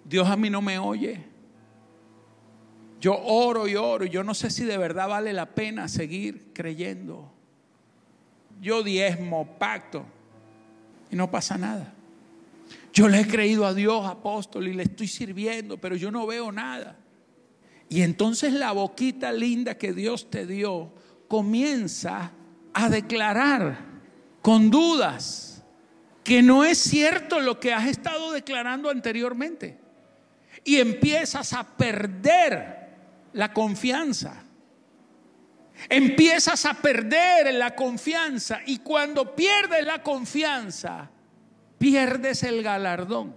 Dios 0.04 0.28
a 0.28 0.36
mí 0.36 0.50
no 0.50 0.60
me 0.60 0.78
oye, 0.78 1.24
yo 3.00 3.18
oro 3.18 3.66
y 3.66 3.74
oro, 3.74 4.04
y 4.04 4.10
yo 4.10 4.22
no 4.22 4.34
sé 4.34 4.50
si 4.50 4.64
de 4.64 4.76
verdad 4.76 5.08
vale 5.08 5.32
la 5.32 5.54
pena 5.54 5.88
seguir 5.88 6.52
creyendo. 6.52 7.33
Yo 8.64 8.82
diezmo, 8.82 9.58
pacto, 9.58 10.06
y 11.10 11.16
no 11.16 11.30
pasa 11.30 11.58
nada. 11.58 11.92
Yo 12.94 13.10
le 13.10 13.20
he 13.20 13.26
creído 13.26 13.66
a 13.66 13.74
Dios, 13.74 14.06
apóstol, 14.06 14.68
y 14.68 14.72
le 14.72 14.84
estoy 14.84 15.06
sirviendo, 15.06 15.76
pero 15.76 15.96
yo 15.96 16.10
no 16.10 16.26
veo 16.26 16.50
nada. 16.50 16.96
Y 17.90 18.00
entonces 18.00 18.54
la 18.54 18.72
boquita 18.72 19.32
linda 19.32 19.76
que 19.76 19.92
Dios 19.92 20.30
te 20.30 20.46
dio 20.46 20.94
comienza 21.28 22.32
a 22.72 22.88
declarar 22.88 23.84
con 24.40 24.70
dudas 24.70 25.62
que 26.24 26.40
no 26.40 26.64
es 26.64 26.78
cierto 26.78 27.40
lo 27.40 27.60
que 27.60 27.74
has 27.74 27.86
estado 27.86 28.32
declarando 28.32 28.88
anteriormente. 28.88 29.78
Y 30.64 30.76
empiezas 30.76 31.52
a 31.52 31.64
perder 31.76 32.88
la 33.34 33.52
confianza. 33.52 34.43
Empiezas 35.88 36.64
a 36.66 36.74
perder 36.74 37.52
la 37.54 37.74
confianza 37.74 38.60
y 38.66 38.78
cuando 38.78 39.34
pierdes 39.34 39.84
la 39.84 40.02
confianza, 40.02 41.10
pierdes 41.78 42.42
el 42.42 42.62
galardón. 42.62 43.34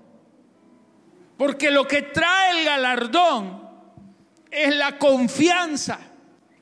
Porque 1.38 1.70
lo 1.70 1.88
que 1.88 2.02
trae 2.02 2.60
el 2.60 2.66
galardón 2.66 3.70
es 4.50 4.76
la 4.76 4.98
confianza. 4.98 6.00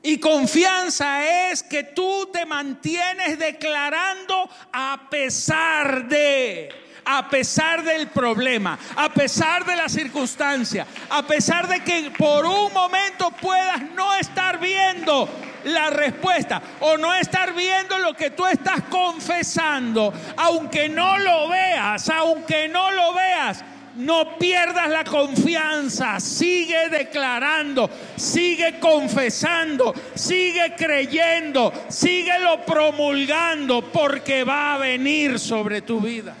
Y 0.02 0.18
confianza 0.18 1.50
es 1.50 1.62
que 1.62 1.82
tú 1.82 2.28
te 2.32 2.46
mantienes 2.46 3.38
declarando 3.38 4.48
a 4.72 5.08
pesar 5.10 6.06
de, 6.06 6.68
a 7.06 7.28
pesar 7.28 7.84
del 7.84 8.08
problema, 8.08 8.78
a 8.96 9.08
pesar 9.08 9.64
de 9.64 9.76
la 9.76 9.88
circunstancia, 9.88 10.86
a 11.08 11.22
pesar 11.22 11.68
de 11.68 11.80
que 11.80 12.10
por 12.10 12.44
un 12.44 12.72
momento 12.72 13.30
puedas 13.30 13.80
no 13.94 14.14
estar 14.16 14.58
viendo 14.58 15.28
la 15.64 15.90
respuesta 15.90 16.60
o 16.80 16.96
no 16.96 17.14
estar 17.14 17.54
viendo 17.54 17.98
lo 17.98 18.14
que 18.14 18.30
tú 18.30 18.44
estás 18.46 18.82
confesando, 18.90 20.12
aunque 20.36 20.88
no 20.88 21.16
lo 21.18 21.48
veas, 21.48 22.08
aunque 22.10 22.68
no 22.68 22.90
lo 22.90 23.14
veas 23.14 23.64
no 23.96 24.36
pierdas 24.38 24.90
la 24.90 25.04
confianza, 25.04 26.20
sigue 26.20 26.90
declarando, 26.90 27.88
sigue 28.16 28.78
confesando, 28.78 29.94
sigue 30.14 30.74
creyendo, 30.76 31.72
síguelo 31.88 32.64
promulgando 32.66 33.80
porque 33.90 34.44
va 34.44 34.74
a 34.74 34.78
venir 34.78 35.38
sobre 35.38 35.80
tu 35.80 35.98
vida. 35.98 36.34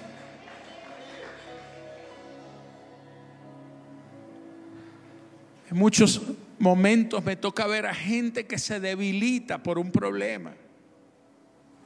En 5.70 5.76
muchos 5.76 6.22
momentos 6.58 7.24
me 7.24 7.36
toca 7.36 7.66
ver 7.66 7.86
a 7.86 7.94
gente 7.94 8.46
que 8.46 8.58
se 8.58 8.80
debilita 8.80 9.62
por 9.62 9.78
un 9.78 9.90
problema. 9.90 10.54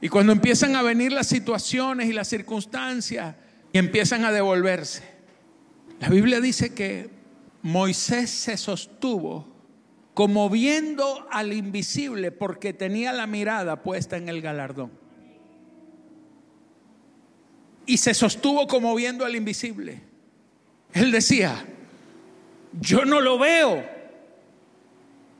Y 0.01 0.09
cuando 0.09 0.31
empiezan 0.31 0.75
a 0.75 0.81
venir 0.81 1.11
las 1.11 1.27
situaciones 1.27 2.09
y 2.09 2.13
las 2.13 2.27
circunstancias 2.27 3.35
y 3.71 3.77
empiezan 3.77 4.25
a 4.25 4.31
devolverse. 4.31 5.03
La 5.99 6.09
Biblia 6.09 6.41
dice 6.41 6.73
que 6.73 7.09
Moisés 7.61 8.31
se 8.31 8.57
sostuvo 8.57 9.47
como 10.13 10.49
viendo 10.49 11.27
al 11.31 11.53
invisible 11.53 12.31
porque 12.31 12.73
tenía 12.73 13.13
la 13.13 13.27
mirada 13.27 13.83
puesta 13.83 14.17
en 14.17 14.27
el 14.27 14.41
galardón. 14.41 14.91
Y 17.85 17.97
se 17.97 18.13
sostuvo 18.13 18.67
como 18.67 18.93
viendo 18.95 19.25
al 19.25 19.35
invisible. 19.35 20.01
Él 20.93 21.11
decía, 21.11 21.65
yo 22.79 23.05
no 23.05 23.19
lo 23.19 23.37
veo 23.37 23.83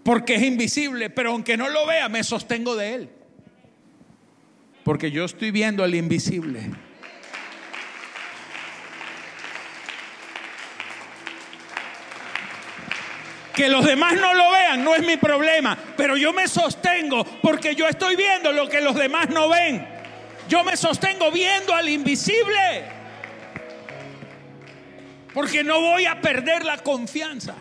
porque 0.04 0.36
es 0.36 0.44
invisible, 0.44 1.10
pero 1.10 1.32
aunque 1.32 1.58
no 1.58 1.70
lo 1.70 1.86
vea, 1.86 2.10
me 2.10 2.24
sostengo 2.24 2.76
de 2.76 2.96
él. 2.96 3.10
Porque 4.84 5.12
yo 5.12 5.26
estoy 5.26 5.52
viendo 5.52 5.84
al 5.84 5.94
invisible. 5.94 6.72
Que 13.54 13.70
los 13.70 13.86
demás 13.86 14.15
no 14.15 14.34
lo 14.34 14.52
vean 14.52 14.62
no 14.84 14.96
es 14.96 15.06
mi 15.06 15.17
problema, 15.17 15.78
pero 15.98 16.15
yo 16.17 16.34
me 16.34 16.48
sostengo 16.48 17.24
porque 17.41 17.76
yo 17.76 17.88
estoy 17.88 18.15
viendo 18.15 18.52
lo 18.52 18.67
que 18.67 18.82
los 18.82 18.96
demás 18.96 19.30
no 19.30 19.50
ven. 19.50 19.88
Yo 20.48 20.63
me 20.63 20.76
sostengo 20.76 21.32
viendo 21.32 21.74
al 21.74 21.89
invisible. 21.89 23.00
Porque 25.34 25.63
no 25.63 25.80
voy 25.80 26.06
a 26.06 26.22
perder 26.22 26.65
la 26.65 26.78
confianza. 26.78 27.56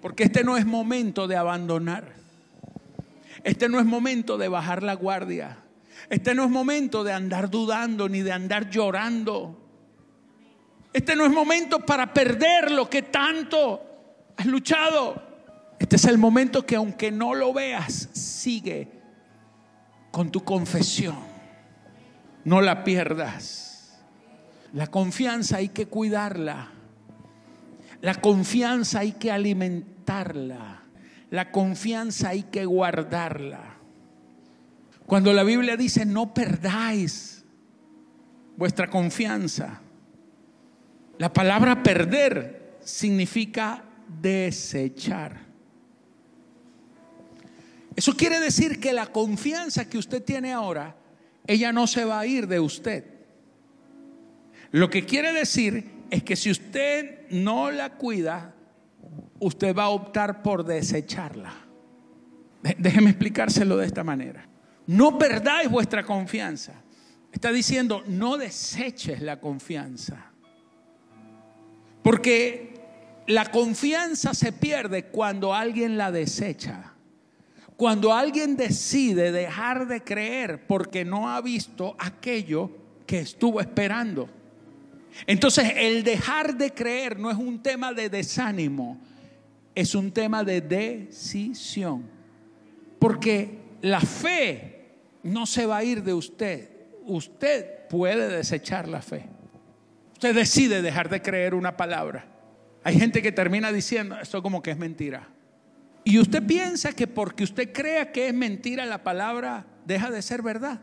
Porque 0.00 0.24
este 0.24 0.42
no 0.42 0.56
es 0.56 0.66
momento 0.66 1.28
de 1.28 1.36
abandonar. 1.36 2.14
Este 3.44 3.68
no 3.68 3.78
es 3.78 3.84
momento 3.84 4.38
de 4.38 4.48
bajar 4.48 4.82
la 4.82 4.94
guardia. 4.94 5.58
Este 6.10 6.34
no 6.34 6.44
es 6.44 6.50
momento 6.50 7.04
de 7.04 7.12
andar 7.12 7.50
dudando 7.50 8.08
ni 8.08 8.22
de 8.22 8.32
andar 8.32 8.70
llorando. 8.70 9.58
Este 10.92 11.16
no 11.16 11.24
es 11.24 11.30
momento 11.30 11.80
para 11.80 12.12
perder 12.12 12.70
lo 12.70 12.88
que 12.90 13.02
tanto 13.02 13.82
has 14.36 14.46
luchado. 14.46 15.22
Este 15.78 15.96
es 15.96 16.04
el 16.04 16.18
momento 16.18 16.66
que 16.66 16.76
aunque 16.76 17.10
no 17.10 17.34
lo 17.34 17.52
veas, 17.52 18.08
sigue 18.12 18.88
con 20.10 20.30
tu 20.30 20.44
confesión. 20.44 21.18
No 22.44 22.60
la 22.60 22.84
pierdas. 22.84 23.71
La 24.74 24.86
confianza 24.86 25.58
hay 25.58 25.68
que 25.68 25.86
cuidarla. 25.86 26.70
La 28.00 28.14
confianza 28.14 29.00
hay 29.00 29.12
que 29.12 29.30
alimentarla. 29.30 30.82
La 31.30 31.50
confianza 31.50 32.30
hay 32.30 32.44
que 32.44 32.64
guardarla. 32.64 33.76
Cuando 35.06 35.32
la 35.32 35.44
Biblia 35.44 35.76
dice 35.76 36.06
no 36.06 36.32
perdáis 36.32 37.44
vuestra 38.56 38.88
confianza, 38.88 39.80
la 41.18 41.32
palabra 41.32 41.82
perder 41.82 42.78
significa 42.82 43.84
desechar. 44.20 45.40
Eso 47.94 48.16
quiere 48.16 48.40
decir 48.40 48.80
que 48.80 48.92
la 48.92 49.06
confianza 49.06 49.88
que 49.88 49.98
usted 49.98 50.22
tiene 50.22 50.52
ahora, 50.52 50.96
ella 51.46 51.72
no 51.72 51.86
se 51.86 52.04
va 52.04 52.20
a 52.20 52.26
ir 52.26 52.46
de 52.46 52.58
usted. 52.58 53.11
Lo 54.72 54.88
que 54.88 55.04
quiere 55.04 55.32
decir 55.32 55.90
es 56.10 56.22
que 56.22 56.34
si 56.34 56.50
usted 56.50 57.28
no 57.30 57.70
la 57.70 57.90
cuida, 57.90 58.54
usted 59.38 59.76
va 59.76 59.84
a 59.84 59.88
optar 59.90 60.42
por 60.42 60.64
desecharla. 60.64 61.52
Déjeme 62.78 63.10
explicárselo 63.10 63.76
de 63.76 63.86
esta 63.86 64.02
manera. 64.02 64.48
No 64.86 65.18
perdáis 65.18 65.70
vuestra 65.70 66.04
confianza. 66.04 66.72
Está 67.32 67.52
diciendo, 67.52 68.02
no 68.06 68.38
deseches 68.38 69.20
la 69.20 69.40
confianza. 69.40 70.32
Porque 72.02 72.74
la 73.26 73.50
confianza 73.50 74.34
se 74.34 74.52
pierde 74.52 75.06
cuando 75.06 75.54
alguien 75.54 75.98
la 75.98 76.10
desecha. 76.10 76.94
Cuando 77.76 78.12
alguien 78.12 78.56
decide 78.56 79.32
dejar 79.32 79.86
de 79.86 80.02
creer 80.02 80.66
porque 80.66 81.04
no 81.04 81.28
ha 81.28 81.40
visto 81.40 81.94
aquello 81.98 82.70
que 83.06 83.20
estuvo 83.20 83.60
esperando. 83.60 84.28
Entonces 85.26 85.72
el 85.76 86.02
dejar 86.02 86.56
de 86.56 86.72
creer 86.72 87.18
no 87.18 87.30
es 87.30 87.36
un 87.36 87.62
tema 87.62 87.92
de 87.92 88.08
desánimo, 88.08 88.98
es 89.74 89.94
un 89.94 90.12
tema 90.12 90.44
de 90.44 90.60
decisión. 90.60 92.04
Porque 92.98 93.58
la 93.82 94.00
fe 94.00 94.82
no 95.22 95.46
se 95.46 95.66
va 95.66 95.78
a 95.78 95.84
ir 95.84 96.02
de 96.02 96.14
usted. 96.14 96.70
Usted 97.04 97.88
puede 97.88 98.28
desechar 98.28 98.88
la 98.88 99.02
fe. 99.02 99.26
Usted 100.12 100.34
decide 100.34 100.82
dejar 100.82 101.08
de 101.08 101.20
creer 101.20 101.54
una 101.54 101.76
palabra. 101.76 102.26
Hay 102.84 102.98
gente 102.98 103.22
que 103.22 103.32
termina 103.32 103.72
diciendo, 103.72 104.16
esto 104.20 104.42
como 104.42 104.62
que 104.62 104.70
es 104.72 104.78
mentira. 104.78 105.28
Y 106.04 106.18
usted 106.18 106.44
piensa 106.44 106.92
que 106.92 107.06
porque 107.06 107.44
usted 107.44 107.72
crea 107.72 108.10
que 108.10 108.28
es 108.28 108.34
mentira 108.34 108.86
la 108.86 109.02
palabra 109.02 109.66
deja 109.84 110.10
de 110.10 110.22
ser 110.22 110.42
verdad. 110.42 110.80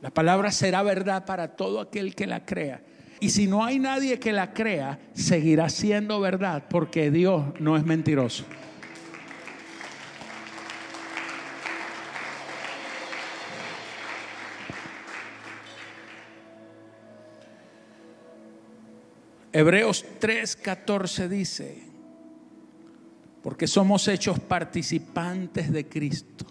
La 0.00 0.10
palabra 0.10 0.50
será 0.50 0.82
verdad 0.82 1.24
para 1.24 1.56
todo 1.56 1.80
aquel 1.80 2.14
que 2.14 2.26
la 2.26 2.44
crea. 2.44 2.82
Y 3.22 3.30
si 3.30 3.46
no 3.46 3.64
hay 3.64 3.78
nadie 3.78 4.18
que 4.18 4.32
la 4.32 4.52
crea, 4.52 4.98
seguirá 5.12 5.68
siendo 5.68 6.18
verdad 6.18 6.64
porque 6.68 7.12
Dios 7.12 7.44
no 7.60 7.76
es 7.76 7.84
mentiroso. 7.84 8.44
Hebreos 19.52 20.04
3:14 20.20 21.28
dice, 21.28 21.80
porque 23.40 23.68
somos 23.68 24.08
hechos 24.08 24.40
participantes 24.40 25.72
de 25.72 25.88
Cristo. 25.88 26.44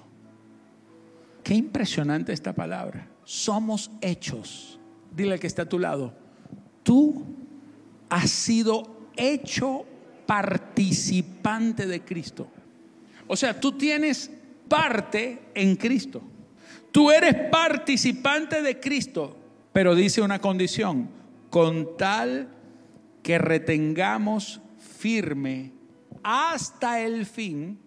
Qué 1.44 1.54
impresionante 1.54 2.32
esta 2.32 2.54
palabra. 2.54 3.10
Somos 3.26 3.92
hechos. 4.00 4.80
Dile 5.14 5.38
que 5.38 5.48
está 5.48 5.64
a 5.64 5.70
tu 5.70 5.78
lado. 5.78 6.21
Tú 6.84 7.24
has 8.10 8.30
sido 8.30 9.10
hecho 9.16 9.86
participante 10.26 11.86
de 11.86 12.02
Cristo. 12.02 12.48
O 13.28 13.36
sea, 13.36 13.60
tú 13.60 13.74
tienes 13.74 14.32
parte 14.68 15.40
en 15.54 15.76
Cristo. 15.76 16.22
Tú 16.92 17.12
eres 17.12 17.34
participante 17.50 18.62
de 18.62 18.80
Cristo, 18.80 19.38
pero 19.72 19.96
dice 19.96 20.22
una 20.22 20.40
condición, 20.40 21.10
con 21.50 21.98
tal 21.98 22.50
que 23.24 23.38
retengamos 23.38 24.62
firme 24.78 25.72
hasta 26.24 27.02
el 27.02 27.26
fin 27.26 27.80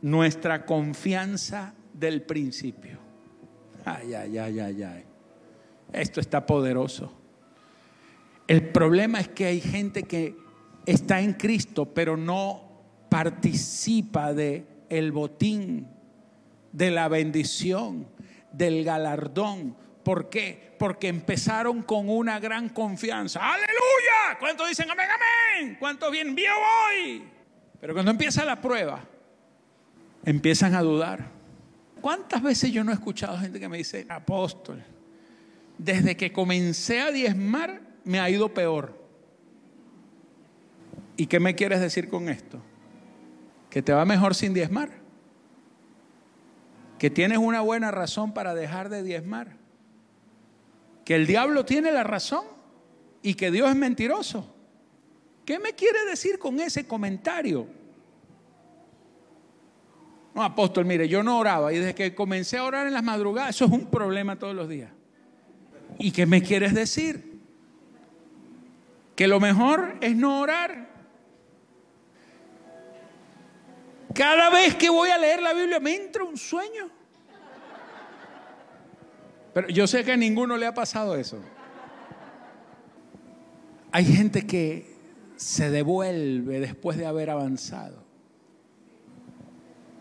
nuestra 0.00 0.64
confianza 0.64 1.74
del 1.92 2.22
principio. 2.22 2.98
Ay, 3.84 4.14
ay, 4.14 4.38
ay, 4.38 4.60
ay, 4.60 4.82
ay. 4.82 5.04
Esto 5.92 6.20
está 6.20 6.44
poderoso. 6.44 7.12
El 8.48 8.70
problema 8.70 9.20
es 9.20 9.28
que 9.28 9.44
hay 9.44 9.60
gente 9.60 10.04
que 10.04 10.34
está 10.86 11.20
en 11.20 11.34
Cristo, 11.34 11.92
pero 11.92 12.16
no 12.16 12.82
participa 13.10 14.32
de 14.32 14.66
el 14.88 15.12
botín, 15.12 15.86
de 16.72 16.90
la 16.90 17.08
bendición, 17.08 18.08
del 18.50 18.84
galardón. 18.84 19.76
¿Por 20.02 20.30
qué? 20.30 20.74
Porque 20.78 21.08
empezaron 21.08 21.82
con 21.82 22.08
una 22.08 22.40
gran 22.40 22.70
confianza. 22.70 23.40
¡Aleluya! 23.42 24.38
¿Cuántos 24.40 24.66
dicen 24.66 24.90
amén, 24.90 25.08
amén? 25.10 25.76
¿Cuántos 25.78 26.10
bien 26.10 26.34
vio 26.34 26.52
hoy? 26.52 27.24
Pero 27.78 27.92
cuando 27.92 28.10
empieza 28.10 28.46
la 28.46 28.58
prueba, 28.58 29.04
empiezan 30.24 30.74
a 30.74 30.80
dudar. 30.80 31.30
¿Cuántas 32.00 32.42
veces 32.42 32.72
yo 32.72 32.82
no 32.82 32.92
he 32.92 32.94
escuchado 32.94 33.38
gente 33.38 33.60
que 33.60 33.68
me 33.68 33.76
dice, 33.76 34.06
apóstol, 34.08 34.82
desde 35.76 36.16
que 36.16 36.32
comencé 36.32 37.02
a 37.02 37.10
diezmar 37.10 37.87
me 38.08 38.20
ha 38.20 38.28
ido 38.28 38.52
peor? 38.52 38.98
¿Y 41.16 41.26
qué 41.26 41.40
me 41.40 41.54
quieres 41.54 41.80
decir 41.80 42.08
con 42.08 42.28
esto? 42.28 42.60
¿Que 43.70 43.82
te 43.82 43.92
va 43.92 44.04
mejor 44.04 44.34
sin 44.34 44.54
diezmar? 44.54 44.90
¿Que 46.98 47.10
tienes 47.10 47.38
una 47.38 47.60
buena 47.60 47.90
razón 47.90 48.34
para 48.34 48.54
dejar 48.54 48.88
de 48.88 49.02
diezmar? 49.02 49.58
que 51.08 51.14
el 51.14 51.26
diablo 51.26 51.64
tiene 51.64 51.90
la 51.90 52.04
razón 52.04 52.44
y 53.22 53.32
que 53.32 53.50
Dios 53.50 53.70
es 53.70 53.76
mentiroso. 53.76 54.54
¿Qué 55.46 55.58
me 55.58 55.72
quiere 55.72 56.04
decir 56.04 56.38
con 56.38 56.60
ese 56.60 56.86
comentario? 56.86 57.66
No, 60.34 60.42
apóstol, 60.42 60.84
mire, 60.84 61.08
yo 61.08 61.22
no 61.22 61.38
oraba 61.38 61.72
y 61.72 61.78
desde 61.78 61.94
que 61.94 62.14
comencé 62.14 62.58
a 62.58 62.64
orar 62.64 62.86
en 62.86 62.92
las 62.92 63.02
madrugadas, 63.02 63.56
eso 63.56 63.64
es 63.64 63.70
un 63.70 63.86
problema 63.86 64.38
todos 64.38 64.54
los 64.54 64.68
días. 64.68 64.90
¿Y 65.98 66.10
qué 66.10 66.26
me 66.26 66.42
quieres 66.42 66.74
decir? 66.74 67.27
Que 69.18 69.26
lo 69.26 69.40
mejor 69.40 69.96
es 70.00 70.14
no 70.14 70.42
orar. 70.42 70.86
Cada 74.14 74.48
vez 74.48 74.76
que 74.76 74.88
voy 74.88 75.10
a 75.10 75.18
leer 75.18 75.42
la 75.42 75.54
Biblia 75.54 75.80
me 75.80 75.96
entra 75.96 76.22
un 76.22 76.36
sueño. 76.36 76.88
Pero 79.52 79.66
yo 79.70 79.88
sé 79.88 80.04
que 80.04 80.12
a 80.12 80.16
ninguno 80.16 80.56
le 80.56 80.66
ha 80.66 80.72
pasado 80.72 81.16
eso. 81.16 81.40
Hay 83.90 84.04
gente 84.04 84.46
que 84.46 84.96
se 85.34 85.68
devuelve 85.68 86.60
después 86.60 86.96
de 86.96 87.06
haber 87.06 87.30
avanzado. 87.30 88.04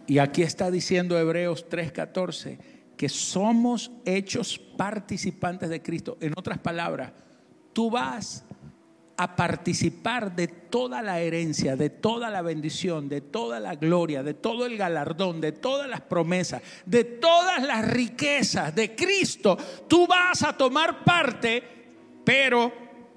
Y 0.05 0.19
aquí 0.19 0.43
está 0.43 0.69
diciendo 0.69 1.17
Hebreos 1.17 1.67
3:14 1.67 2.59
que 2.95 3.09
somos 3.09 3.91
hechos 4.05 4.59
participantes 4.59 5.69
de 5.69 5.81
Cristo. 5.81 6.19
En 6.21 6.33
otras 6.37 6.59
palabras, 6.59 7.13
tú 7.73 7.89
vas 7.89 8.43
a 9.17 9.35
participar 9.35 10.35
de 10.35 10.47
toda 10.47 11.01
la 11.01 11.19
herencia, 11.19 11.75
de 11.75 11.89
toda 11.89 12.29
la 12.29 12.43
bendición, 12.43 13.09
de 13.09 13.21
toda 13.21 13.59
la 13.59 13.73
gloria, 13.73 14.21
de 14.21 14.35
todo 14.35 14.67
el 14.67 14.77
galardón, 14.77 15.41
de 15.41 15.51
todas 15.51 15.89
las 15.89 16.01
promesas, 16.01 16.61
de 16.85 17.03
todas 17.03 17.63
las 17.63 17.87
riquezas 17.87 18.75
de 18.75 18.95
Cristo. 18.95 19.57
Tú 19.87 20.05
vas 20.05 20.43
a 20.43 20.53
tomar 20.53 21.03
parte, 21.03 21.63
pero 22.23 22.71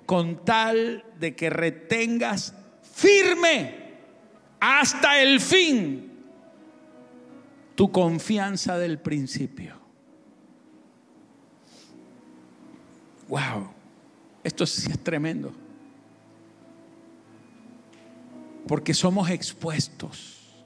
con 0.06 0.42
tal 0.42 1.04
de 1.18 1.36
que 1.36 1.50
retengas 1.50 2.54
firme 2.82 3.74
hasta 4.58 5.20
el 5.20 5.38
fin 5.38 6.10
tu 7.74 7.92
confianza 7.92 8.78
del 8.78 8.98
principio. 8.98 9.74
Wow. 13.28 13.70
Esto 14.42 14.66
sí 14.66 14.90
es 14.90 14.98
tremendo. 14.98 15.52
Porque 18.66 18.94
somos 18.94 19.30
expuestos 19.30 20.64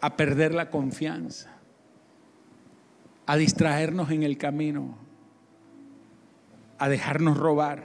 a 0.00 0.16
perder 0.16 0.54
la 0.54 0.70
confianza, 0.70 1.50
a 3.26 3.36
distraernos 3.36 4.10
en 4.10 4.22
el 4.22 4.36
camino, 4.36 4.98
a 6.78 6.88
dejarnos 6.88 7.38
robar. 7.38 7.84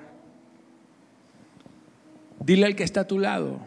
Dile 2.41 2.65
al 2.65 2.75
que 2.75 2.83
está 2.83 3.01
a 3.01 3.07
tu 3.07 3.19
lado, 3.19 3.59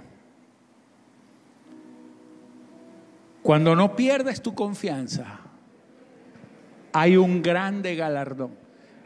cuando 3.43 3.75
no 3.75 3.97
pierdes 3.97 4.41
tu 4.41 4.55
confianza, 4.55 5.41
hay 6.93 7.17
un 7.17 7.43
grande 7.43 7.97
galardón. 7.97 8.53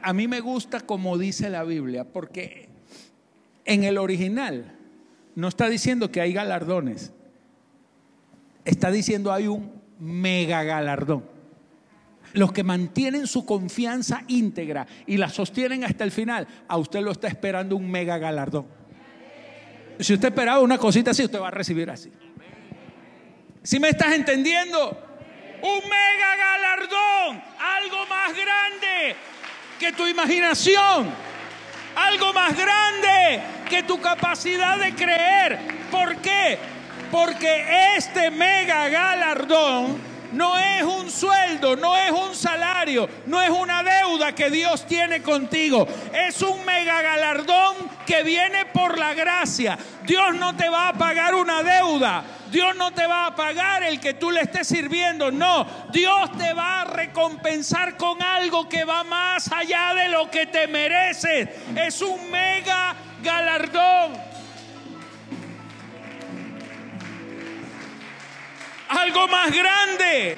A 0.03 0.13
mí 0.13 0.29
me 0.29 0.41
gusta 0.41 0.81
como 0.81 1.19
dice 1.19 1.49
la 1.51 1.65
Biblia, 1.65 2.05
porque 2.05 2.69
en 3.65 3.85
el 3.85 3.97
original 3.97 4.76
no 5.37 5.49
está 5.49 5.69
diciendo 5.69 6.11
que 6.11 6.23
hay 6.23 6.33
galardones, 6.33 7.13
está 8.65 8.91
diciendo 8.91 9.33
hay 9.33 9.47
un 9.47 9.71
mega 10.01 10.65
galardón. 10.65 11.25
Los 12.33 12.53
que 12.53 12.65
mantienen 12.65 13.27
su 13.27 13.45
confianza 13.47 14.25
íntegra 14.29 14.87
y 15.07 15.19
la 15.19 15.29
sostienen 15.29 15.85
hasta 15.85 16.05
el 16.05 16.11
final, 16.11 16.49
a 16.67 16.79
usted 16.79 17.01
lo 17.01 17.13
está 17.13 17.29
esperando 17.29 17.77
un 17.77 17.89
mega 17.89 18.19
galardón. 18.19 18.67
Si 20.01 20.15
usted 20.15 20.29
esperaba 20.29 20.61
una 20.61 20.79
cosita 20.79 21.11
así, 21.11 21.25
usted 21.25 21.41
va 21.41 21.49
a 21.49 21.53
recibir 21.53 21.91
así. 21.91 22.11
Si 23.63 23.79
me 23.79 23.91
estás 23.91 24.15
entendiendo? 24.15 25.03
Un 25.63 25.89
mega 25.89 26.37
galardón, 26.37 27.43
algo 27.59 28.07
más 28.09 28.33
grande 28.33 29.17
que 29.79 29.93
tu 29.93 30.07
imaginación, 30.07 31.11
algo 31.95 32.33
más 32.33 32.57
grande 32.57 33.56
que 33.67 33.83
tu 33.83 34.01
capacidad 34.01 34.79
de 34.79 34.95
creer. 34.95 35.59
¿Por 35.91 36.17
qué? 36.17 36.59
Porque 37.11 37.95
este 37.97 38.31
mega 38.31 38.89
galardón 38.89 39.99
no 40.33 40.59
es 40.59 40.83
un 40.83 41.11
sueldo, 41.11 41.77
no 41.77 41.97
es 41.97 42.11
un 42.11 42.35
salario, 42.35 43.09
no 43.27 43.43
es 43.43 43.51
una 43.51 43.83
deuda 43.83 44.35
que 44.35 44.51
Dios 44.51 44.87
tiene 44.87 45.23
contigo. 45.23 45.87
Es 46.13 46.43
un 46.43 46.65
mega 46.65 47.01
galardón 47.03 47.75
que 48.07 48.23
viene 48.23 48.67
por 48.67 48.99
la 48.99 49.15
gracia. 49.15 49.79
Dios 50.05 50.35
no 50.37 50.57
te 50.57 50.69
va 50.69 50.89
a 50.89 50.93
pagar 50.93 51.35
una 51.35 51.63
deuda. 51.63 52.25
Dios 52.51 52.77
no 52.77 52.93
te 52.93 53.07
va 53.07 53.27
a 53.27 53.35
pagar 53.35 53.83
el 53.83 54.01
que 54.01 54.15
tú 54.15 54.31
le 54.31 54.43
estés 54.43 54.69
sirviendo. 54.69 55.31
No, 55.31 55.67
Dios 55.93 56.33
te 56.39 56.53
va 56.53 56.83
a 56.83 56.85
recompensar 56.85 57.97
con 57.97 58.23
algo 58.23 58.69
que 58.69 58.85
va 58.85 59.05
más 59.05 59.51
allá 59.53 59.95
de 59.95 60.09
lo 60.09 60.31
que 60.31 60.47
te 60.47 60.67
mereces. 60.67 61.49
Es 61.77 62.01
un 62.03 62.31
mega 62.31 62.95
galardón. 63.23 64.27
algo 68.89 69.29
más 69.29 69.53
grande. 69.53 70.37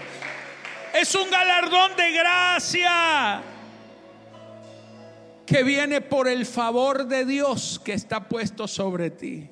Es 0.95 1.15
un 1.15 1.31
galardón 1.31 1.97
de 1.97 2.13
gracia 2.13 3.43
que 5.47 5.63
viene 5.63 6.01
por 6.01 6.29
el 6.29 6.45
favor 6.47 7.07
de 7.07 7.25
Dios 7.25 7.81
que 7.85 7.93
está 7.93 8.29
puesto 8.29 8.67
sobre 8.67 9.11
ti. 9.11 9.51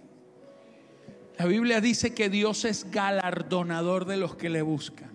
La 1.39 1.47
Biblia 1.47 1.81
dice 1.81 2.15
que 2.15 2.31
Dios 2.31 2.65
es 2.65 2.91
galardonador 2.91 4.07
de 4.07 4.17
los 4.17 4.37
que 4.37 4.49
le 4.49 4.63
buscan. 4.63 5.11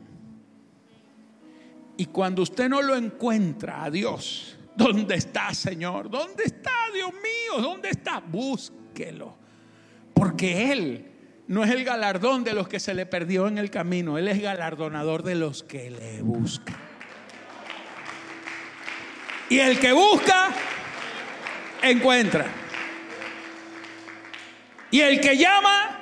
Y 1.97 2.05
cuando 2.07 2.43
usted 2.43 2.69
no 2.69 2.81
lo 2.81 2.95
encuentra 2.95 3.83
a 3.83 3.91
Dios, 3.91 4.57
¿dónde 4.75 5.15
está, 5.15 5.53
Señor? 5.53 6.09
¿Dónde 6.09 6.43
está, 6.43 6.71
Dios 6.93 7.11
mío? 7.13 7.61
¿Dónde 7.61 7.89
está? 7.89 8.19
Búsquelo. 8.19 9.35
Porque 10.13 10.71
Él 10.71 11.11
no 11.47 11.63
es 11.63 11.71
el 11.71 11.83
galardón 11.83 12.43
de 12.43 12.53
los 12.53 12.67
que 12.67 12.79
se 12.79 12.93
le 12.93 13.05
perdió 13.05 13.47
en 13.47 13.57
el 13.57 13.69
camino, 13.69 14.17
Él 14.17 14.27
es 14.27 14.41
galardonador 14.41 15.23
de 15.23 15.35
los 15.35 15.63
que 15.63 15.91
le 15.91 16.21
buscan. 16.21 16.77
Y 19.49 19.59
el 19.59 19.79
que 19.79 19.91
busca, 19.91 20.49
encuentra. 21.81 22.45
Y 24.91 25.01
el 25.01 25.19
que 25.19 25.37
llama, 25.37 26.00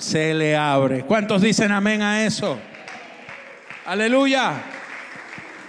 se 0.00 0.34
le 0.34 0.56
abre. 0.56 1.04
¿Cuántos 1.04 1.42
dicen 1.42 1.70
amén 1.72 2.02
a 2.02 2.24
eso? 2.24 2.58
Aleluya. 3.84 4.62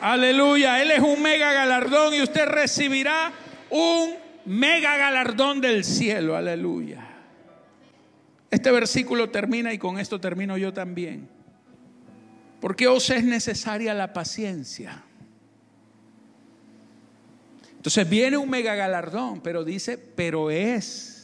Aleluya. 0.01 0.81
Él 0.81 0.91
es 0.91 0.99
un 0.99 1.21
mega 1.21 1.53
galardón 1.53 2.13
y 2.13 2.21
usted 2.21 2.45
recibirá 2.45 3.31
un 3.69 4.15
mega 4.45 4.97
galardón 4.97 5.61
del 5.61 5.83
cielo. 5.83 6.35
Aleluya. 6.35 7.07
Este 8.49 8.71
versículo 8.71 9.29
termina 9.29 9.73
y 9.73 9.77
con 9.77 9.99
esto 9.99 10.19
termino 10.19 10.57
yo 10.57 10.73
también. 10.73 11.29
Porque 12.59 12.87
os 12.87 13.09
es 13.09 13.23
necesaria 13.23 13.93
la 13.93 14.13
paciencia. 14.13 15.03
Entonces 17.75 18.07
viene 18.07 18.37
un 18.37 18.49
mega 18.49 18.75
galardón, 18.75 19.41
pero 19.41 19.63
dice, 19.63 19.97
pero 19.97 20.51
es 20.51 21.20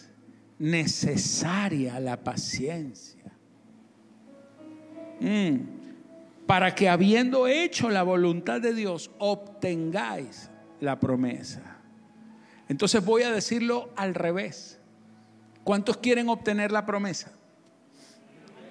necesaria 0.60 2.00
la 2.00 2.24
paciencia. 2.24 3.24
Mm. 5.20 5.58
Para 6.46 6.76
que 6.76 6.88
habiendo 6.88 7.48
hecho 7.48 7.90
la 7.90 8.04
voluntad 8.04 8.62
de 8.62 8.74
Dios, 8.74 9.12
obtengáis 9.18 10.50
la 10.80 11.00
promesa. 11.00 11.78
Entonces 12.70 13.04
voy 13.04 13.24
a 13.24 13.32
decirlo 13.32 13.92
al 13.96 14.16
revés. 14.16 14.80
¿Cuántos 15.64 15.98
quieren 15.98 16.30
obtener 16.30 16.72
la 16.72 16.86
promesa? 16.86 17.32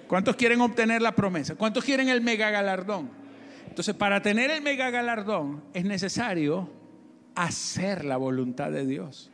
¿Cuántos 0.07 0.35
quieren 0.35 0.61
obtener 0.61 1.01
la 1.01 1.13
promesa? 1.13 1.55
¿Cuántos 1.55 1.83
quieren 1.83 2.09
el 2.09 2.21
mega 2.21 2.49
galardón? 2.49 3.09
Entonces, 3.67 3.93
para 3.93 4.21
tener 4.21 4.49
el 4.49 4.63
mega 4.63 4.89
galardón 4.89 5.63
es 5.73 5.85
necesario 5.85 6.69
hacer 7.35 8.05
la 8.05 8.17
voluntad 8.17 8.71
de 8.71 8.85
Dios. 8.87 9.29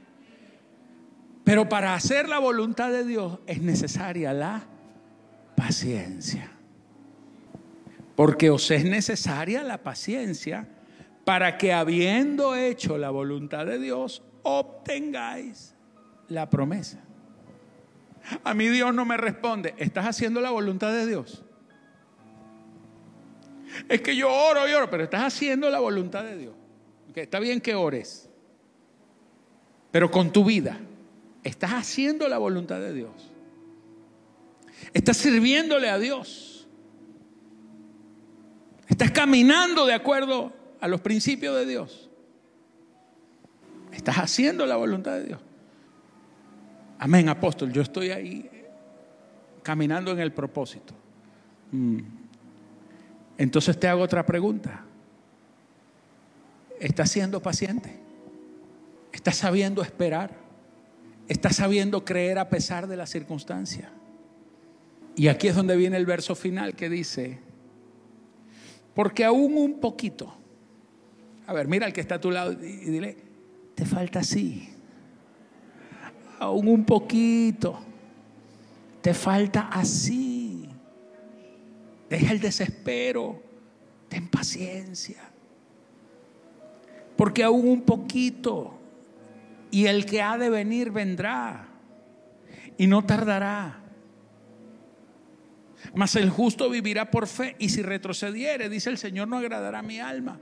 Pero 1.43 1.67
para 1.67 1.93
hacer 1.93 2.29
la 2.29 2.39
voluntad 2.39 2.91
de 2.91 3.03
Dios 3.03 3.39
es 3.47 3.61
necesaria 3.61 4.33
la 4.33 4.63
paciencia. 5.55 6.51
Porque 8.15 8.49
os 8.49 8.69
es 8.71 8.85
necesaria 8.85 9.63
la 9.63 9.83
paciencia 9.83 10.67
para 11.25 11.57
que 11.57 11.73
habiendo 11.73 12.55
hecho 12.55 12.97
la 12.97 13.09
voluntad 13.09 13.65
de 13.65 13.79
Dios, 13.79 14.23
obtengáis 14.43 15.75
la 16.27 16.49
promesa. 16.49 16.99
A 18.43 18.53
mí 18.53 18.67
Dios 18.67 18.93
no 18.93 19.05
me 19.05 19.17
responde. 19.17 19.73
¿Estás 19.77 20.05
haciendo 20.05 20.39
la 20.41 20.51
voluntad 20.51 20.91
de 20.91 21.07
Dios? 21.07 21.43
Es 23.89 24.01
que 24.01 24.15
yo 24.15 24.31
oro 24.31 24.67
y 24.67 24.73
oro, 24.73 24.89
pero 24.89 25.03
estás 25.03 25.23
haciendo 25.23 25.69
la 25.69 25.79
voluntad 25.79 26.23
de 26.23 26.37
Dios. 26.37 26.53
está 27.15 27.39
bien 27.39 27.59
que 27.59 27.75
ores, 27.75 28.29
pero 29.91 30.09
con 30.11 30.31
tu 30.31 30.45
vida. 30.45 30.79
Estás 31.43 31.71
haciendo 31.71 32.27
la 32.29 32.37
voluntad 32.37 32.79
de 32.79 32.93
Dios. 32.93 33.11
Estás 34.93 35.17
sirviéndole 35.17 35.89
a 35.89 35.99
Dios. 35.99 36.67
Estás 38.87 39.11
caminando 39.11 39.85
de 39.85 39.93
acuerdo 39.93 40.53
a 40.79 40.87
los 40.87 41.01
principios 41.01 41.55
de 41.55 41.65
Dios. 41.65 42.09
Estás 43.91 44.17
haciendo 44.17 44.65
la 44.65 44.75
voluntad 44.75 45.13
de 45.13 45.25
Dios. 45.25 45.39
Amén, 46.99 47.27
apóstol, 47.29 47.71
yo 47.71 47.81
estoy 47.81 48.11
ahí 48.11 48.49
caminando 49.61 50.11
en 50.11 50.19
el 50.19 50.31
propósito. 50.31 50.93
Mm. 51.71 51.99
Entonces 53.37 53.79
te 53.79 53.87
hago 53.87 54.01
otra 54.01 54.25
pregunta. 54.25 54.83
¿Estás 56.79 57.11
siendo 57.11 57.41
paciente? 57.41 57.97
¿Estás 59.11 59.37
sabiendo 59.37 59.81
esperar? 59.81 60.42
¿Estás 61.27 61.57
sabiendo 61.57 62.03
creer 62.03 62.39
a 62.39 62.49
pesar 62.49 62.87
de 62.87 62.97
la 62.97 63.05
circunstancia? 63.05 63.91
Y 65.15 65.27
aquí 65.27 65.47
es 65.47 65.55
donde 65.55 65.75
viene 65.75 65.97
el 65.97 66.05
verso 66.05 66.35
final 66.35 66.75
que 66.75 66.89
dice, 66.89 67.39
porque 68.93 69.23
aún 69.23 69.57
un 69.57 69.79
poquito, 69.79 70.35
a 71.45 71.53
ver, 71.53 71.67
mira 71.67 71.85
al 71.85 71.93
que 71.93 72.01
está 72.01 72.15
a 72.15 72.21
tu 72.21 72.31
lado 72.31 72.53
y 72.53 72.55
dile, 72.57 73.17
te 73.75 73.85
falta 73.85 74.19
así 74.19 74.73
aún 76.43 76.67
un 76.67 76.85
poquito. 76.85 77.79
Te 79.01 79.13
falta 79.13 79.69
así. 79.71 80.69
Deja 82.09 82.31
el 82.31 82.39
desespero. 82.39 83.41
Ten 84.09 84.29
paciencia. 84.29 85.21
Porque 87.15 87.43
aún 87.43 87.67
un 87.67 87.81
poquito. 87.81 88.79
Y 89.73 89.87
el 89.87 90.05
que 90.05 90.21
ha 90.21 90.37
de 90.37 90.49
venir 90.49 90.91
vendrá. 90.91 91.67
Y 92.77 92.87
no 92.87 93.03
tardará. 93.05 93.81
Mas 95.95 96.15
el 96.15 96.29
justo 96.29 96.69
vivirá 96.69 97.09
por 97.09 97.27
fe. 97.27 97.55
Y 97.59 97.69
si 97.69 97.81
retrocediere, 97.81 98.69
dice 98.69 98.89
el 98.89 98.97
Señor, 98.97 99.27
no 99.27 99.37
agradará 99.37 99.81
mi 99.81 99.99
alma. 99.99 100.39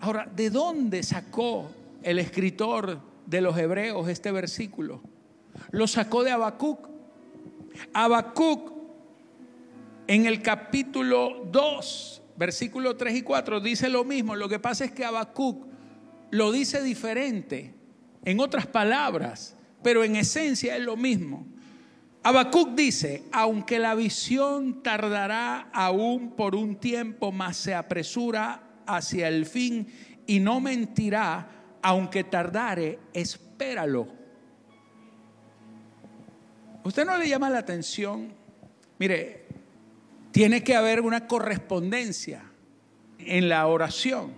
Ahora, 0.00 0.26
¿de 0.34 0.50
dónde 0.50 1.02
sacó 1.02 1.70
el 2.02 2.18
escritor 2.18 3.00
de 3.30 3.40
los 3.40 3.56
hebreos 3.56 4.08
este 4.08 4.32
versículo. 4.32 5.00
Lo 5.70 5.86
sacó 5.86 6.24
de 6.24 6.32
Habacuc. 6.32 6.88
Habacuc 7.92 8.72
en 10.08 10.26
el 10.26 10.42
capítulo 10.42 11.46
2, 11.50 12.22
versículo 12.36 12.96
3 12.96 13.16
y 13.16 13.22
4 13.22 13.60
dice 13.60 13.88
lo 13.88 14.04
mismo. 14.04 14.34
Lo 14.34 14.48
que 14.48 14.58
pasa 14.58 14.84
es 14.84 14.92
que 14.92 15.04
Habacuc 15.04 15.64
lo 16.30 16.50
dice 16.50 16.82
diferente, 16.82 17.74
en 18.24 18.40
otras 18.40 18.66
palabras, 18.66 19.56
pero 19.82 20.04
en 20.04 20.16
esencia 20.16 20.76
es 20.76 20.82
lo 20.82 20.96
mismo. 20.96 21.46
Habacuc 22.22 22.74
dice, 22.74 23.24
aunque 23.32 23.78
la 23.78 23.94
visión 23.94 24.82
tardará 24.82 25.70
aún 25.72 26.32
por 26.32 26.54
un 26.54 26.76
tiempo, 26.76 27.32
más 27.32 27.56
se 27.56 27.74
apresura 27.74 28.62
hacia 28.86 29.28
el 29.28 29.46
fin 29.46 29.86
y 30.26 30.38
no 30.38 30.60
mentirá, 30.60 31.48
aunque 31.82 32.24
tardare, 32.24 32.98
espéralo. 33.14 34.08
¿Usted 36.84 37.06
no 37.06 37.16
le 37.16 37.28
llama 37.28 37.48
la 37.48 37.58
atención? 37.58 38.32
Mire, 38.98 39.46
tiene 40.30 40.62
que 40.62 40.76
haber 40.76 41.00
una 41.00 41.26
correspondencia 41.26 42.42
en 43.18 43.48
la 43.48 43.66
oración 43.66 44.32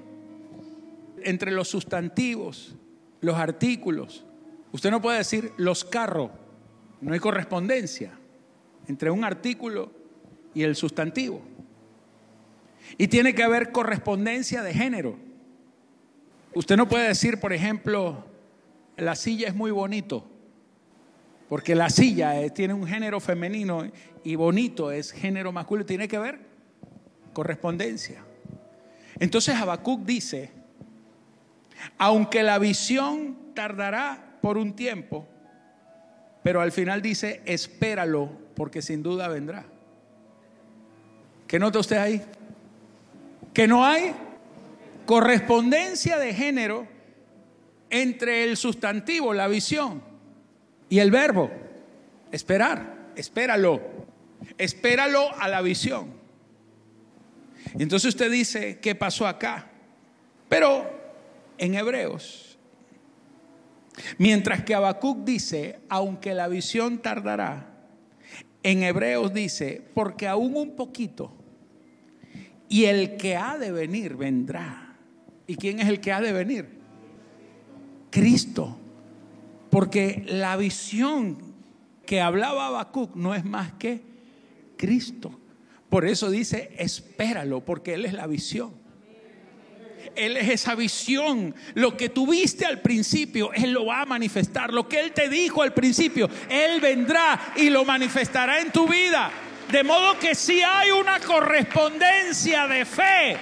entre 1.25 1.51
los 1.51 1.69
sustantivos, 1.69 2.75
los 3.23 3.39
artículos. 3.39 4.27
Usted 4.73 4.91
no 4.91 5.01
puede 5.01 5.19
decir 5.19 5.53
los 5.57 5.85
carros, 5.85 6.31
no 7.01 7.15
hay 7.15 7.21
correspondencia 7.21 8.13
entre 8.87 9.11
un 9.11 9.25
artículo 9.25 9.91
y 10.53 10.65
el 10.65 10.77
sustantivo. 10.77 11.41
Y 12.99 13.09
tiene 13.09 13.35
que 13.35 13.43
haber 13.43 13.73
correspondencia 13.73 14.63
de 14.63 14.75
género. 14.75 15.17
Usted 16.55 16.77
no 16.77 16.89
puede 16.89 17.09
decir, 17.09 17.41
por 17.41 17.53
ejemplo, 17.53 18.27
la 18.97 19.15
silla 19.15 19.49
es 19.49 19.55
muy 19.55 19.71
bonito, 19.71 20.29
porque 21.49 21.75
la 21.75 21.89
silla 21.89 22.41
eh, 22.41 22.51
tiene 22.51 22.75
un 22.75 22.87
género 22.87 23.21
femenino 23.21 23.91
y 24.25 24.35
bonito 24.35 24.91
es 24.91 25.13
género 25.13 25.53
masculino. 25.53 25.87
Tiene 25.87 26.09
que 26.09 26.17
haber 26.17 26.41
correspondencia. 27.33 28.23
Entonces 29.19 29.55
Habacuc 29.55 30.01
dice, 30.05 30.51
aunque 31.99 32.43
la 32.43 32.59
visión 32.59 33.55
tardará 33.55 34.37
por 34.41 34.59
un 34.59 34.75
tiempo, 34.75 35.27
pero 36.43 36.61
al 36.61 36.73
final 36.73 37.03
dice, 37.03 37.43
espéralo, 37.45 38.31
porque 38.55 38.83
sin 38.83 39.03
duda 39.03 39.29
vendrá. 39.29 39.65
¿Qué 41.47 41.59
nota 41.59 41.79
usted 41.79 41.97
ahí? 41.97 42.23
Que 43.53 43.69
no 43.69 43.85
hay 43.85 44.15
correspondencia 45.07 46.19
de 46.19 46.35
género 46.35 46.87
entre 47.91 48.45
el 48.45 48.57
sustantivo, 48.57 49.35
la 49.35 49.49
visión, 49.49 50.03
y 50.89 50.99
el 50.99 51.11
verbo, 51.11 51.51
esperar, 52.33 53.11
espéralo, 53.17 53.81
espéralo 54.59 55.31
a 55.39 55.49
la 55.49 55.63
visión. 55.63 56.13
Entonces 57.79 58.09
usted 58.09 58.31
dice, 58.31 58.79
¿qué 58.81 58.95
pasó 58.95 59.27
acá? 59.27 59.67
Pero 60.49 61.02
en 61.59 61.75
Hebreos, 61.75 62.59
mientras 64.19 64.63
que 64.65 64.75
Habacuc 64.75 65.25
dice, 65.25 65.81
aunque 65.89 66.35
la 66.35 66.49
visión 66.49 66.99
tardará, 66.99 67.69
en 68.63 68.83
Hebreos 68.83 69.33
dice, 69.35 69.83
porque 69.95 70.29
aún 70.29 70.57
un 70.57 70.77
poquito, 70.77 71.33
y 72.69 72.85
el 72.85 73.17
que 73.17 73.37
ha 73.37 73.59
de 73.59 73.71
venir 73.71 74.17
vendrá. 74.17 74.97
¿Y 75.47 75.57
quién 75.57 75.81
es 75.81 75.89
el 75.89 76.01
que 76.01 76.13
ha 76.13 76.23
de 76.23 76.33
venir? 76.33 76.69
Cristo. 78.11 78.79
Porque 79.69 80.25
la 80.27 80.57
visión 80.57 81.37
que 82.07 82.23
hablaba 82.23 82.69
Habacuc 82.69 83.15
no 83.15 83.35
es 83.35 83.45
más 83.45 83.73
que 83.75 84.01
Cristo. 84.79 85.39
Por 85.91 86.07
eso 86.07 86.31
dice, 86.31 86.75
espéralo, 86.79 87.63
porque 87.63 87.93
Él 87.95 88.07
es 88.07 88.15
la 88.15 88.27
visión. 88.27 88.73
Él 90.15 90.37
es 90.37 90.49
esa 90.49 90.75
visión. 90.75 91.55
Lo 91.75 91.97
que 91.97 92.09
tuviste 92.09 92.67
al 92.67 92.81
principio, 92.81 93.53
Él 93.53 93.73
lo 93.73 93.87
va 93.87 94.03
a 94.03 94.07
manifestar. 94.07 94.73
Lo 94.73 94.89
que 94.89 95.01
Él 95.01 95.13
te 95.13 95.29
dijo 95.29 95.63
al 95.63 95.73
principio, 95.73 96.29
Él 96.49 96.81
vendrá 96.81 97.53
y 97.57 97.71
lo 97.71 97.85
manifestará 97.85 98.61
en 98.61 98.71
tu 98.71 98.89
vida. 98.89 99.31
De 99.71 99.83
modo 99.83 100.19
que 100.19 100.35
si 100.35 100.63
hay 100.63 100.91
una 100.91 101.19
correspondencia 101.21 102.67
de 102.67 102.85
fe, 102.85 103.37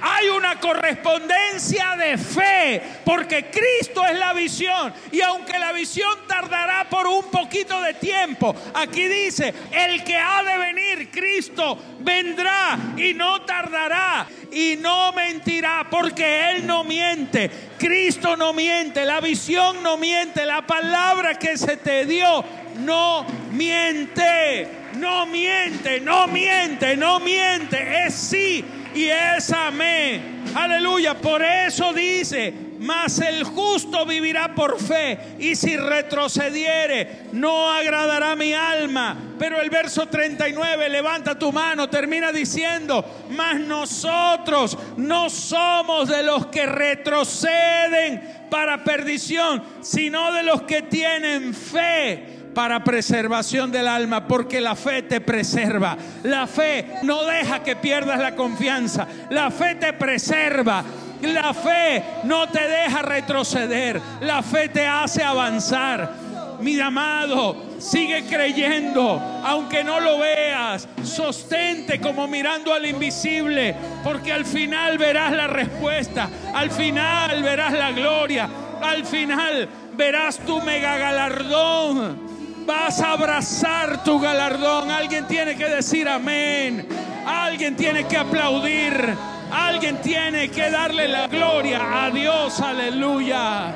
hay 0.00 0.28
una 0.28 0.58
correspondencia 0.60 1.96
de 1.96 2.18
fe, 2.18 2.82
porque 3.04 3.46
Cristo 3.50 4.04
es 4.04 4.18
la 4.18 4.32
visión. 4.32 4.92
Y 5.12 5.20
aunque 5.20 5.58
la 5.58 5.72
visión 5.72 6.18
tardará 6.26 6.88
por 6.88 7.06
un 7.06 7.24
poquito 7.30 7.80
de 7.80 7.94
tiempo, 7.94 8.54
aquí 8.74 9.06
dice, 9.06 9.52
el 9.72 10.04
que 10.04 10.16
ha 10.16 10.42
de 10.42 10.58
venir, 10.58 11.10
Cristo, 11.10 11.78
vendrá 12.00 12.78
y 12.96 13.14
no 13.14 13.42
tardará 13.42 14.26
y 14.52 14.76
no 14.76 15.12
mentirá, 15.12 15.86
porque 15.90 16.50
Él 16.50 16.66
no 16.66 16.84
miente. 16.84 17.50
Cristo 17.78 18.36
no 18.36 18.52
miente, 18.52 19.04
la 19.04 19.20
visión 19.20 19.82
no 19.82 19.96
miente, 19.96 20.46
la 20.46 20.66
palabra 20.66 21.34
que 21.38 21.56
se 21.56 21.76
te 21.76 22.06
dio 22.06 22.44
no 22.78 23.26
miente, 23.52 24.68
no 24.94 25.26
miente, 25.26 26.00
no 26.00 26.26
miente, 26.26 26.96
no 26.96 27.20
miente, 27.20 28.06
es 28.06 28.14
sí 28.14 28.64
y 28.96 29.10
es 29.10 29.52
amén. 29.52 30.44
Aleluya. 30.54 31.14
Por 31.14 31.42
eso 31.42 31.92
dice, 31.92 32.52
mas 32.80 33.18
el 33.20 33.44
justo 33.44 34.06
vivirá 34.06 34.54
por 34.54 34.80
fe 34.80 35.36
y 35.38 35.54
si 35.54 35.76
retrocediere 35.76 37.26
no 37.32 37.70
agradará 37.70 38.34
mi 38.34 38.54
alma. 38.54 39.34
Pero 39.38 39.60
el 39.60 39.68
verso 39.68 40.06
39, 40.06 40.88
levanta 40.88 41.38
tu 41.38 41.52
mano, 41.52 41.90
termina 41.90 42.32
diciendo, 42.32 43.04
mas 43.30 43.60
nosotros 43.60 44.78
no 44.96 45.28
somos 45.28 46.08
de 46.08 46.22
los 46.22 46.46
que 46.46 46.64
retroceden 46.64 48.46
para 48.50 48.82
perdición, 48.82 49.62
sino 49.82 50.32
de 50.32 50.42
los 50.42 50.62
que 50.62 50.82
tienen 50.82 51.52
fe 51.52 52.35
para 52.56 52.82
preservación 52.82 53.70
del 53.70 53.86
alma, 53.86 54.26
porque 54.26 54.62
la 54.62 54.74
fe 54.74 55.02
te 55.02 55.20
preserva. 55.20 55.94
La 56.22 56.46
fe 56.46 56.86
no 57.02 57.22
deja 57.24 57.62
que 57.62 57.76
pierdas 57.76 58.18
la 58.18 58.34
confianza. 58.34 59.06
La 59.28 59.50
fe 59.50 59.74
te 59.74 59.92
preserva. 59.92 60.82
La 61.20 61.52
fe 61.52 62.02
no 62.24 62.48
te 62.48 62.66
deja 62.66 63.02
retroceder. 63.02 64.00
La 64.22 64.42
fe 64.42 64.70
te 64.70 64.86
hace 64.86 65.22
avanzar. 65.22 66.10
Mi 66.58 66.80
amado, 66.80 67.74
sigue 67.78 68.24
creyendo, 68.24 69.20
aunque 69.44 69.84
no 69.84 70.00
lo 70.00 70.18
veas. 70.18 70.88
Sostente 71.02 72.00
como 72.00 72.26
mirando 72.26 72.72
al 72.72 72.86
invisible, 72.86 73.76
porque 74.02 74.32
al 74.32 74.46
final 74.46 74.96
verás 74.96 75.32
la 75.32 75.46
respuesta. 75.46 76.30
Al 76.54 76.70
final 76.70 77.42
verás 77.42 77.74
la 77.74 77.92
gloria. 77.92 78.48
Al 78.80 79.04
final 79.04 79.68
verás 79.94 80.38
tu 80.38 80.62
mega 80.62 80.96
galardón. 80.96 82.25
Vas 82.66 83.00
a 83.00 83.12
abrazar 83.12 84.02
tu 84.02 84.18
galardón. 84.18 84.90
Alguien 84.90 85.26
tiene 85.28 85.54
que 85.54 85.68
decir 85.68 86.08
amén. 86.08 86.86
Alguien 87.24 87.76
tiene 87.76 88.06
que 88.06 88.16
aplaudir. 88.16 89.14
Alguien 89.52 90.00
tiene 90.02 90.50
que 90.50 90.68
darle 90.70 91.06
la 91.06 91.28
gloria 91.28 92.04
a 92.04 92.10
Dios. 92.10 92.60
Aleluya. 92.60 93.72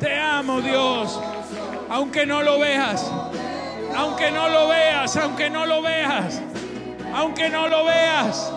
Te 0.00 0.18
amo 0.18 0.60
Dios. 0.60 1.20
Aunque 1.88 2.26
no 2.26 2.42
lo 2.42 2.58
veas. 2.58 3.08
Aunque 3.96 4.32
no 4.32 4.48
lo 4.48 4.66
veas. 4.68 5.16
Aunque 5.16 5.48
no 5.48 5.64
lo 5.64 5.82
veas. 5.82 6.42
Aunque 7.14 7.48
no 7.48 7.68
lo 7.68 7.84
veas. 7.84 8.52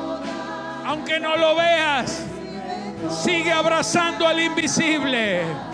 Aunque 0.83 1.19
no 1.19 1.37
lo 1.37 1.55
veas. 1.55 2.23
Sigue 3.23 3.51
abrazando 3.51 4.27
al 4.27 4.39
invisible. 4.39 5.68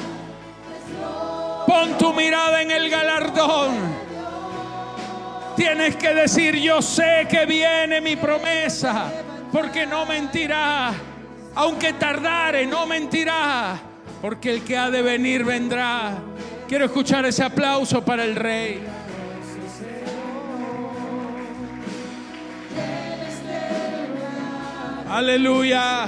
Pon 1.76 1.98
tu 1.98 2.14
mirada 2.14 2.62
en 2.62 2.72
el 2.72 2.90
galardón. 2.90 3.74
Tienes 5.58 5.98
que 5.98 6.14
decir, 6.14 6.56
yo 6.56 6.82
sé 6.82 7.28
que 7.30 7.46
viene 7.46 8.00
mi 8.00 8.16
promesa, 8.16 9.12
porque 9.52 9.86
no 9.86 10.06
mentirá. 10.06 10.94
Aunque 11.54 11.92
tardare, 11.92 12.66
no 12.66 12.86
mentirá, 12.86 13.78
porque 14.22 14.52
el 14.52 14.64
que 14.64 14.78
ha 14.78 14.90
de 14.90 15.02
venir 15.02 15.44
vendrá. 15.44 16.14
Quiero 16.66 16.86
escuchar 16.86 17.26
ese 17.26 17.44
aplauso 17.44 18.06
para 18.06 18.24
el 18.24 18.38
rey. 18.38 18.82
Aleluya. 25.10 26.08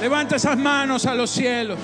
Levanta 0.00 0.34
esas 0.34 0.58
manos 0.58 1.06
a 1.06 1.14
los 1.14 1.30
cielos. 1.30 1.78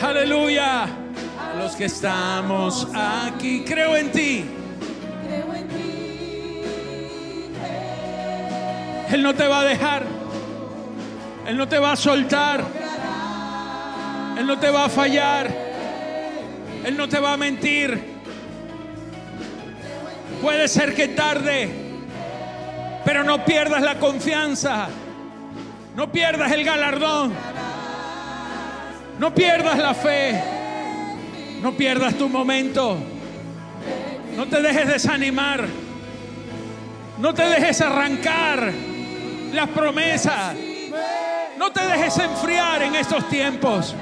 Aleluya. 0.00 0.84
A 0.84 1.54
los 1.58 1.74
que 1.74 1.86
estamos 1.86 2.86
aquí, 2.94 3.64
creo 3.64 3.96
en 3.96 4.12
ti. 4.12 4.44
Él 9.10 9.22
no 9.22 9.34
te 9.34 9.48
va 9.48 9.60
a 9.60 9.64
dejar. 9.64 10.04
Él 11.46 11.56
no 11.56 11.66
te 11.66 11.78
va 11.78 11.92
a 11.92 11.96
soltar. 11.96 12.62
Él 14.38 14.46
no 14.46 14.58
te 14.58 14.70
va 14.70 14.84
a 14.84 14.88
fallar. 14.88 15.48
Él 16.84 16.96
no 16.96 17.08
te 17.08 17.18
va 17.18 17.32
a 17.32 17.36
mentir. 17.36 18.18
Puede 20.40 20.68
ser 20.68 20.94
que 20.94 21.08
tarde, 21.08 21.68
pero 23.04 23.24
no 23.24 23.44
pierdas 23.44 23.82
la 23.82 23.98
confianza. 23.98 24.88
No 25.96 26.12
pierdas 26.12 26.52
el 26.52 26.64
galardón. 26.64 27.57
No 29.18 29.34
pierdas 29.34 29.78
la 29.78 29.94
fe. 29.94 30.42
No 31.60 31.72
pierdas 31.72 32.14
tu 32.14 32.28
momento. 32.28 32.96
No 34.36 34.46
te 34.46 34.62
dejes 34.62 34.86
desanimar. 34.86 35.66
No 37.18 37.34
te 37.34 37.42
dejes 37.42 37.80
arrancar 37.80 38.72
las 39.52 39.68
promesas. 39.70 40.54
No 41.58 41.72
te 41.72 41.80
dejes 41.80 42.16
enfriar 42.18 42.82
en 42.82 42.94
estos 42.94 43.28
tiempos. 43.28 43.94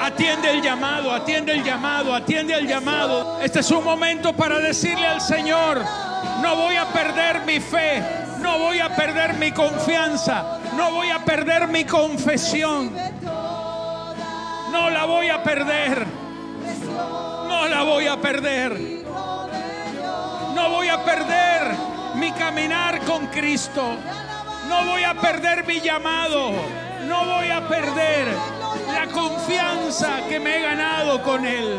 Atiende 0.00 0.50
el 0.50 0.62
llamado, 0.62 1.12
atiende 1.12 1.52
el 1.52 1.64
llamado, 1.64 2.14
atiende 2.14 2.54
el 2.54 2.66
llamado. 2.66 3.40
Este 3.42 3.60
es 3.60 3.70
un 3.70 3.84
momento 3.84 4.34
para 4.34 4.58
decirle 4.58 5.06
al 5.06 5.20
Señor, 5.20 5.82
no 6.42 6.56
voy 6.56 6.76
a 6.76 6.86
perder 6.86 7.42
mi 7.46 7.58
fe, 7.58 8.02
no 8.40 8.58
voy 8.58 8.80
a 8.80 8.94
perder 8.94 9.34
mi 9.34 9.50
confianza, 9.52 10.58
no 10.76 10.90
voy 10.92 11.10
a 11.10 11.24
perder 11.24 11.68
mi 11.68 11.84
confesión. 11.84 12.92
No 14.72 14.90
la 14.90 15.04
voy 15.04 15.28
a 15.28 15.42
perder. 15.42 16.06
No 17.48 17.68
la 17.68 17.82
voy 17.82 18.06
a 18.06 18.20
perder. 18.20 19.04
No 20.54 20.70
voy 20.70 20.88
a 20.88 21.04
perder 21.04 21.74
mi 22.16 22.32
caminar 22.32 23.00
con 23.00 23.26
Cristo. 23.28 23.96
No 24.68 24.84
voy 24.84 25.04
a 25.04 25.14
perder 25.14 25.66
mi 25.66 25.80
llamado. 25.80 26.52
No 27.06 27.24
voy 27.26 27.50
a 27.50 27.66
perder 27.68 28.28
la 28.92 29.06
confianza 29.12 30.20
que 30.28 30.40
me 30.40 30.58
he 30.58 30.62
ganado 30.62 31.22
con 31.22 31.44
Él. 31.44 31.78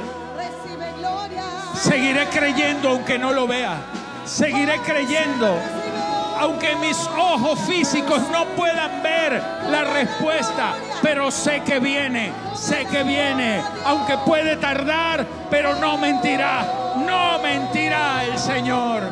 Seguiré 1.75 2.27
creyendo 2.27 2.89
aunque 2.89 3.17
no 3.17 3.33
lo 3.33 3.47
vea. 3.47 3.77
Seguiré 4.25 4.79
creyendo 4.79 5.59
aunque 6.39 6.75
mis 6.75 6.97
ojos 7.17 7.59
físicos 7.61 8.21
no 8.31 8.45
puedan 8.55 9.01
ver 9.01 9.41
la 9.69 9.83
respuesta, 9.83 10.73
pero 11.01 11.31
sé 11.31 11.61
que 11.63 11.79
viene, 11.79 12.31
sé 12.55 12.85
que 12.85 13.03
viene, 13.03 13.61
aunque 13.85 14.17
puede 14.19 14.57
tardar, 14.57 15.25
pero 15.49 15.75
no 15.75 15.97
mentirá, 15.97 16.65
no 17.05 17.39
mentirá 17.39 18.23
el 18.25 18.37
Señor. 18.37 19.03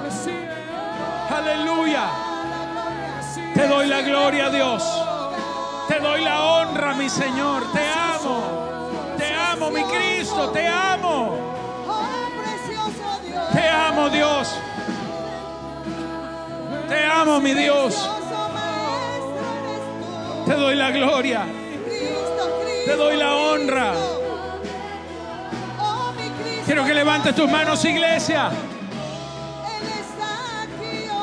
Aleluya. 1.30 2.10
Te 3.54 3.68
doy 3.68 3.88
la 3.88 4.02
gloria, 4.02 4.50
Dios. 4.50 4.84
Te 5.88 6.00
doy 6.00 6.22
la 6.22 6.42
honra, 6.44 6.94
mi 6.96 7.10
Señor. 7.10 7.72
Te 7.72 7.86
amo. 7.88 8.44
Te 9.18 9.34
amo, 9.34 9.70
mi 9.70 9.84
Cristo. 9.84 10.50
Te 10.50 10.68
amo. 10.68 11.38
Te 13.54 13.70
amo, 13.70 14.10
Dios. 14.10 14.56
Te 16.94 17.06
amo, 17.08 17.41
mi 17.41 17.56
Dios. 17.56 18.08
Te 20.46 20.54
doy 20.54 20.76
la 20.76 20.91
gloria. 20.91 21.44
Te 22.86 22.96
doy 22.96 23.18
la 23.18 23.36
honra. 23.36 23.94
Quiero 26.68 26.86
que 26.86 26.94
levantes 26.94 27.34
tus 27.36 27.50
manos, 27.50 27.84
iglesia. 27.84 28.52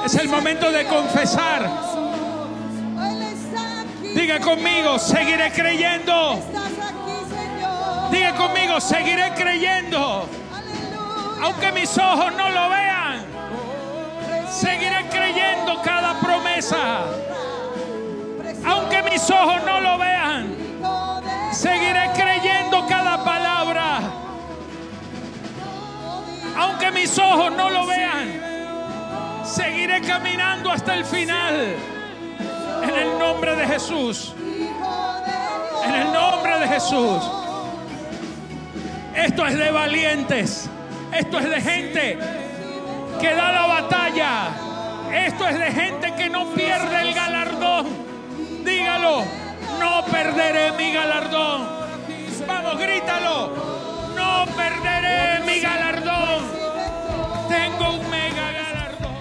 Es 0.04 0.14
el 0.16 0.28
momento 0.28 0.72
de 0.72 0.86
confesar. 0.86 1.70
Diga 4.12 4.40
conmigo, 4.40 4.98
seguiré 4.98 5.52
creyendo. 5.52 6.40
Diga 8.10 8.34
conmigo, 8.34 8.80
seguiré 8.80 9.32
creyendo. 9.36 10.28
Aunque 11.40 11.70
mis 11.70 11.96
ojos 11.96 12.32
no 12.36 12.48
lo 12.50 12.68
vean. 12.70 13.09
Seguiré 14.50 15.08
creyendo 15.08 15.80
cada 15.80 16.18
promesa. 16.18 17.04
Aunque 18.66 19.02
mis 19.04 19.30
ojos 19.30 19.62
no 19.64 19.80
lo 19.80 19.96
vean. 19.96 20.56
Seguiré 21.52 22.10
creyendo 22.14 22.84
cada 22.88 23.24
palabra. 23.24 24.00
Aunque 26.56 26.90
mis 26.90 27.16
ojos 27.16 27.52
no 27.52 27.70
lo 27.70 27.86
vean. 27.86 29.44
Seguiré 29.44 30.00
caminando 30.02 30.72
hasta 30.72 30.94
el 30.94 31.04
final. 31.04 31.76
En 32.82 32.90
el 32.90 33.18
nombre 33.20 33.54
de 33.54 33.66
Jesús. 33.68 34.34
En 35.84 35.94
el 35.94 36.12
nombre 36.12 36.58
de 36.58 36.66
Jesús. 36.66 37.22
Esto 39.14 39.46
es 39.46 39.56
de 39.56 39.70
valientes. 39.70 40.68
Esto 41.12 41.38
es 41.38 41.50
de 41.50 41.60
gente 41.60 42.39
que 43.20 43.34
da 43.34 43.52
la 43.52 43.66
batalla. 43.66 44.48
Esto 45.26 45.46
es 45.48 45.58
de 45.58 45.72
gente 45.72 46.14
que 46.14 46.30
no 46.30 46.46
pierde 46.54 47.00
el 47.02 47.14
galardón. 47.14 47.86
Dígalo, 48.64 49.24
no 49.78 50.04
perderé 50.10 50.72
mi 50.72 50.92
galardón. 50.92 51.68
Vamos, 52.46 52.78
grítalo. 52.78 53.52
No 54.16 54.46
perderé 54.56 55.44
mi 55.44 55.60
galardón. 55.60 56.44
Tengo 57.48 57.94
un 57.94 58.10
mega 58.10 58.52
galardón. 58.52 59.16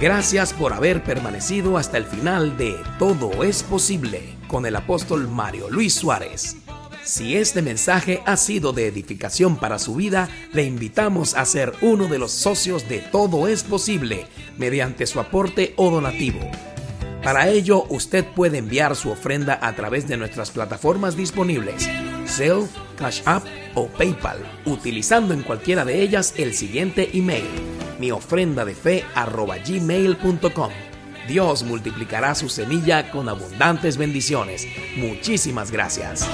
Gracias 0.00 0.52
por 0.52 0.72
haber 0.72 1.02
permanecido 1.02 1.76
hasta 1.78 1.98
el 1.98 2.04
final 2.04 2.56
de 2.56 2.76
Todo 2.98 3.42
es 3.42 3.62
posible 3.62 4.36
con 4.46 4.66
el 4.66 4.76
apóstol 4.76 5.28
Mario 5.28 5.70
Luis 5.70 5.94
Suárez. 5.94 6.63
Si 7.04 7.36
este 7.36 7.60
mensaje 7.60 8.22
ha 8.24 8.38
sido 8.38 8.72
de 8.72 8.86
edificación 8.86 9.56
para 9.56 9.78
su 9.78 9.94
vida, 9.94 10.30
le 10.54 10.64
invitamos 10.64 11.34
a 11.34 11.44
ser 11.44 11.74
uno 11.82 12.08
de 12.08 12.18
los 12.18 12.32
socios 12.32 12.88
de 12.88 13.00
Todo 13.00 13.46
es 13.46 13.62
Posible 13.62 14.26
mediante 14.56 15.06
su 15.06 15.20
aporte 15.20 15.74
o 15.76 15.90
donativo. 15.90 16.40
Para 17.22 17.48
ello, 17.48 17.84
usted 17.90 18.24
puede 18.24 18.58
enviar 18.58 18.96
su 18.96 19.10
ofrenda 19.10 19.58
a 19.60 19.74
través 19.74 20.08
de 20.08 20.16
nuestras 20.16 20.50
plataformas 20.50 21.14
disponibles, 21.14 21.88
Zelle, 22.26 22.66
Cash 22.96 23.20
App 23.26 23.44
o 23.74 23.86
PayPal, 23.86 24.38
utilizando 24.64 25.34
en 25.34 25.42
cualquiera 25.42 25.84
de 25.84 26.00
ellas 26.00 26.32
el 26.38 26.54
siguiente 26.54 27.10
email, 27.12 27.44
mi 27.98 28.12
ofrenda 28.12 28.64
de 28.64 28.74
fe 28.74 29.04
gmail.com. 29.66 30.70
Dios 31.28 31.62
multiplicará 31.64 32.34
su 32.34 32.48
semilla 32.48 33.10
con 33.10 33.28
abundantes 33.28 33.96
bendiciones. 33.96 34.66
Muchísimas 34.96 35.70
gracias. 35.70 36.28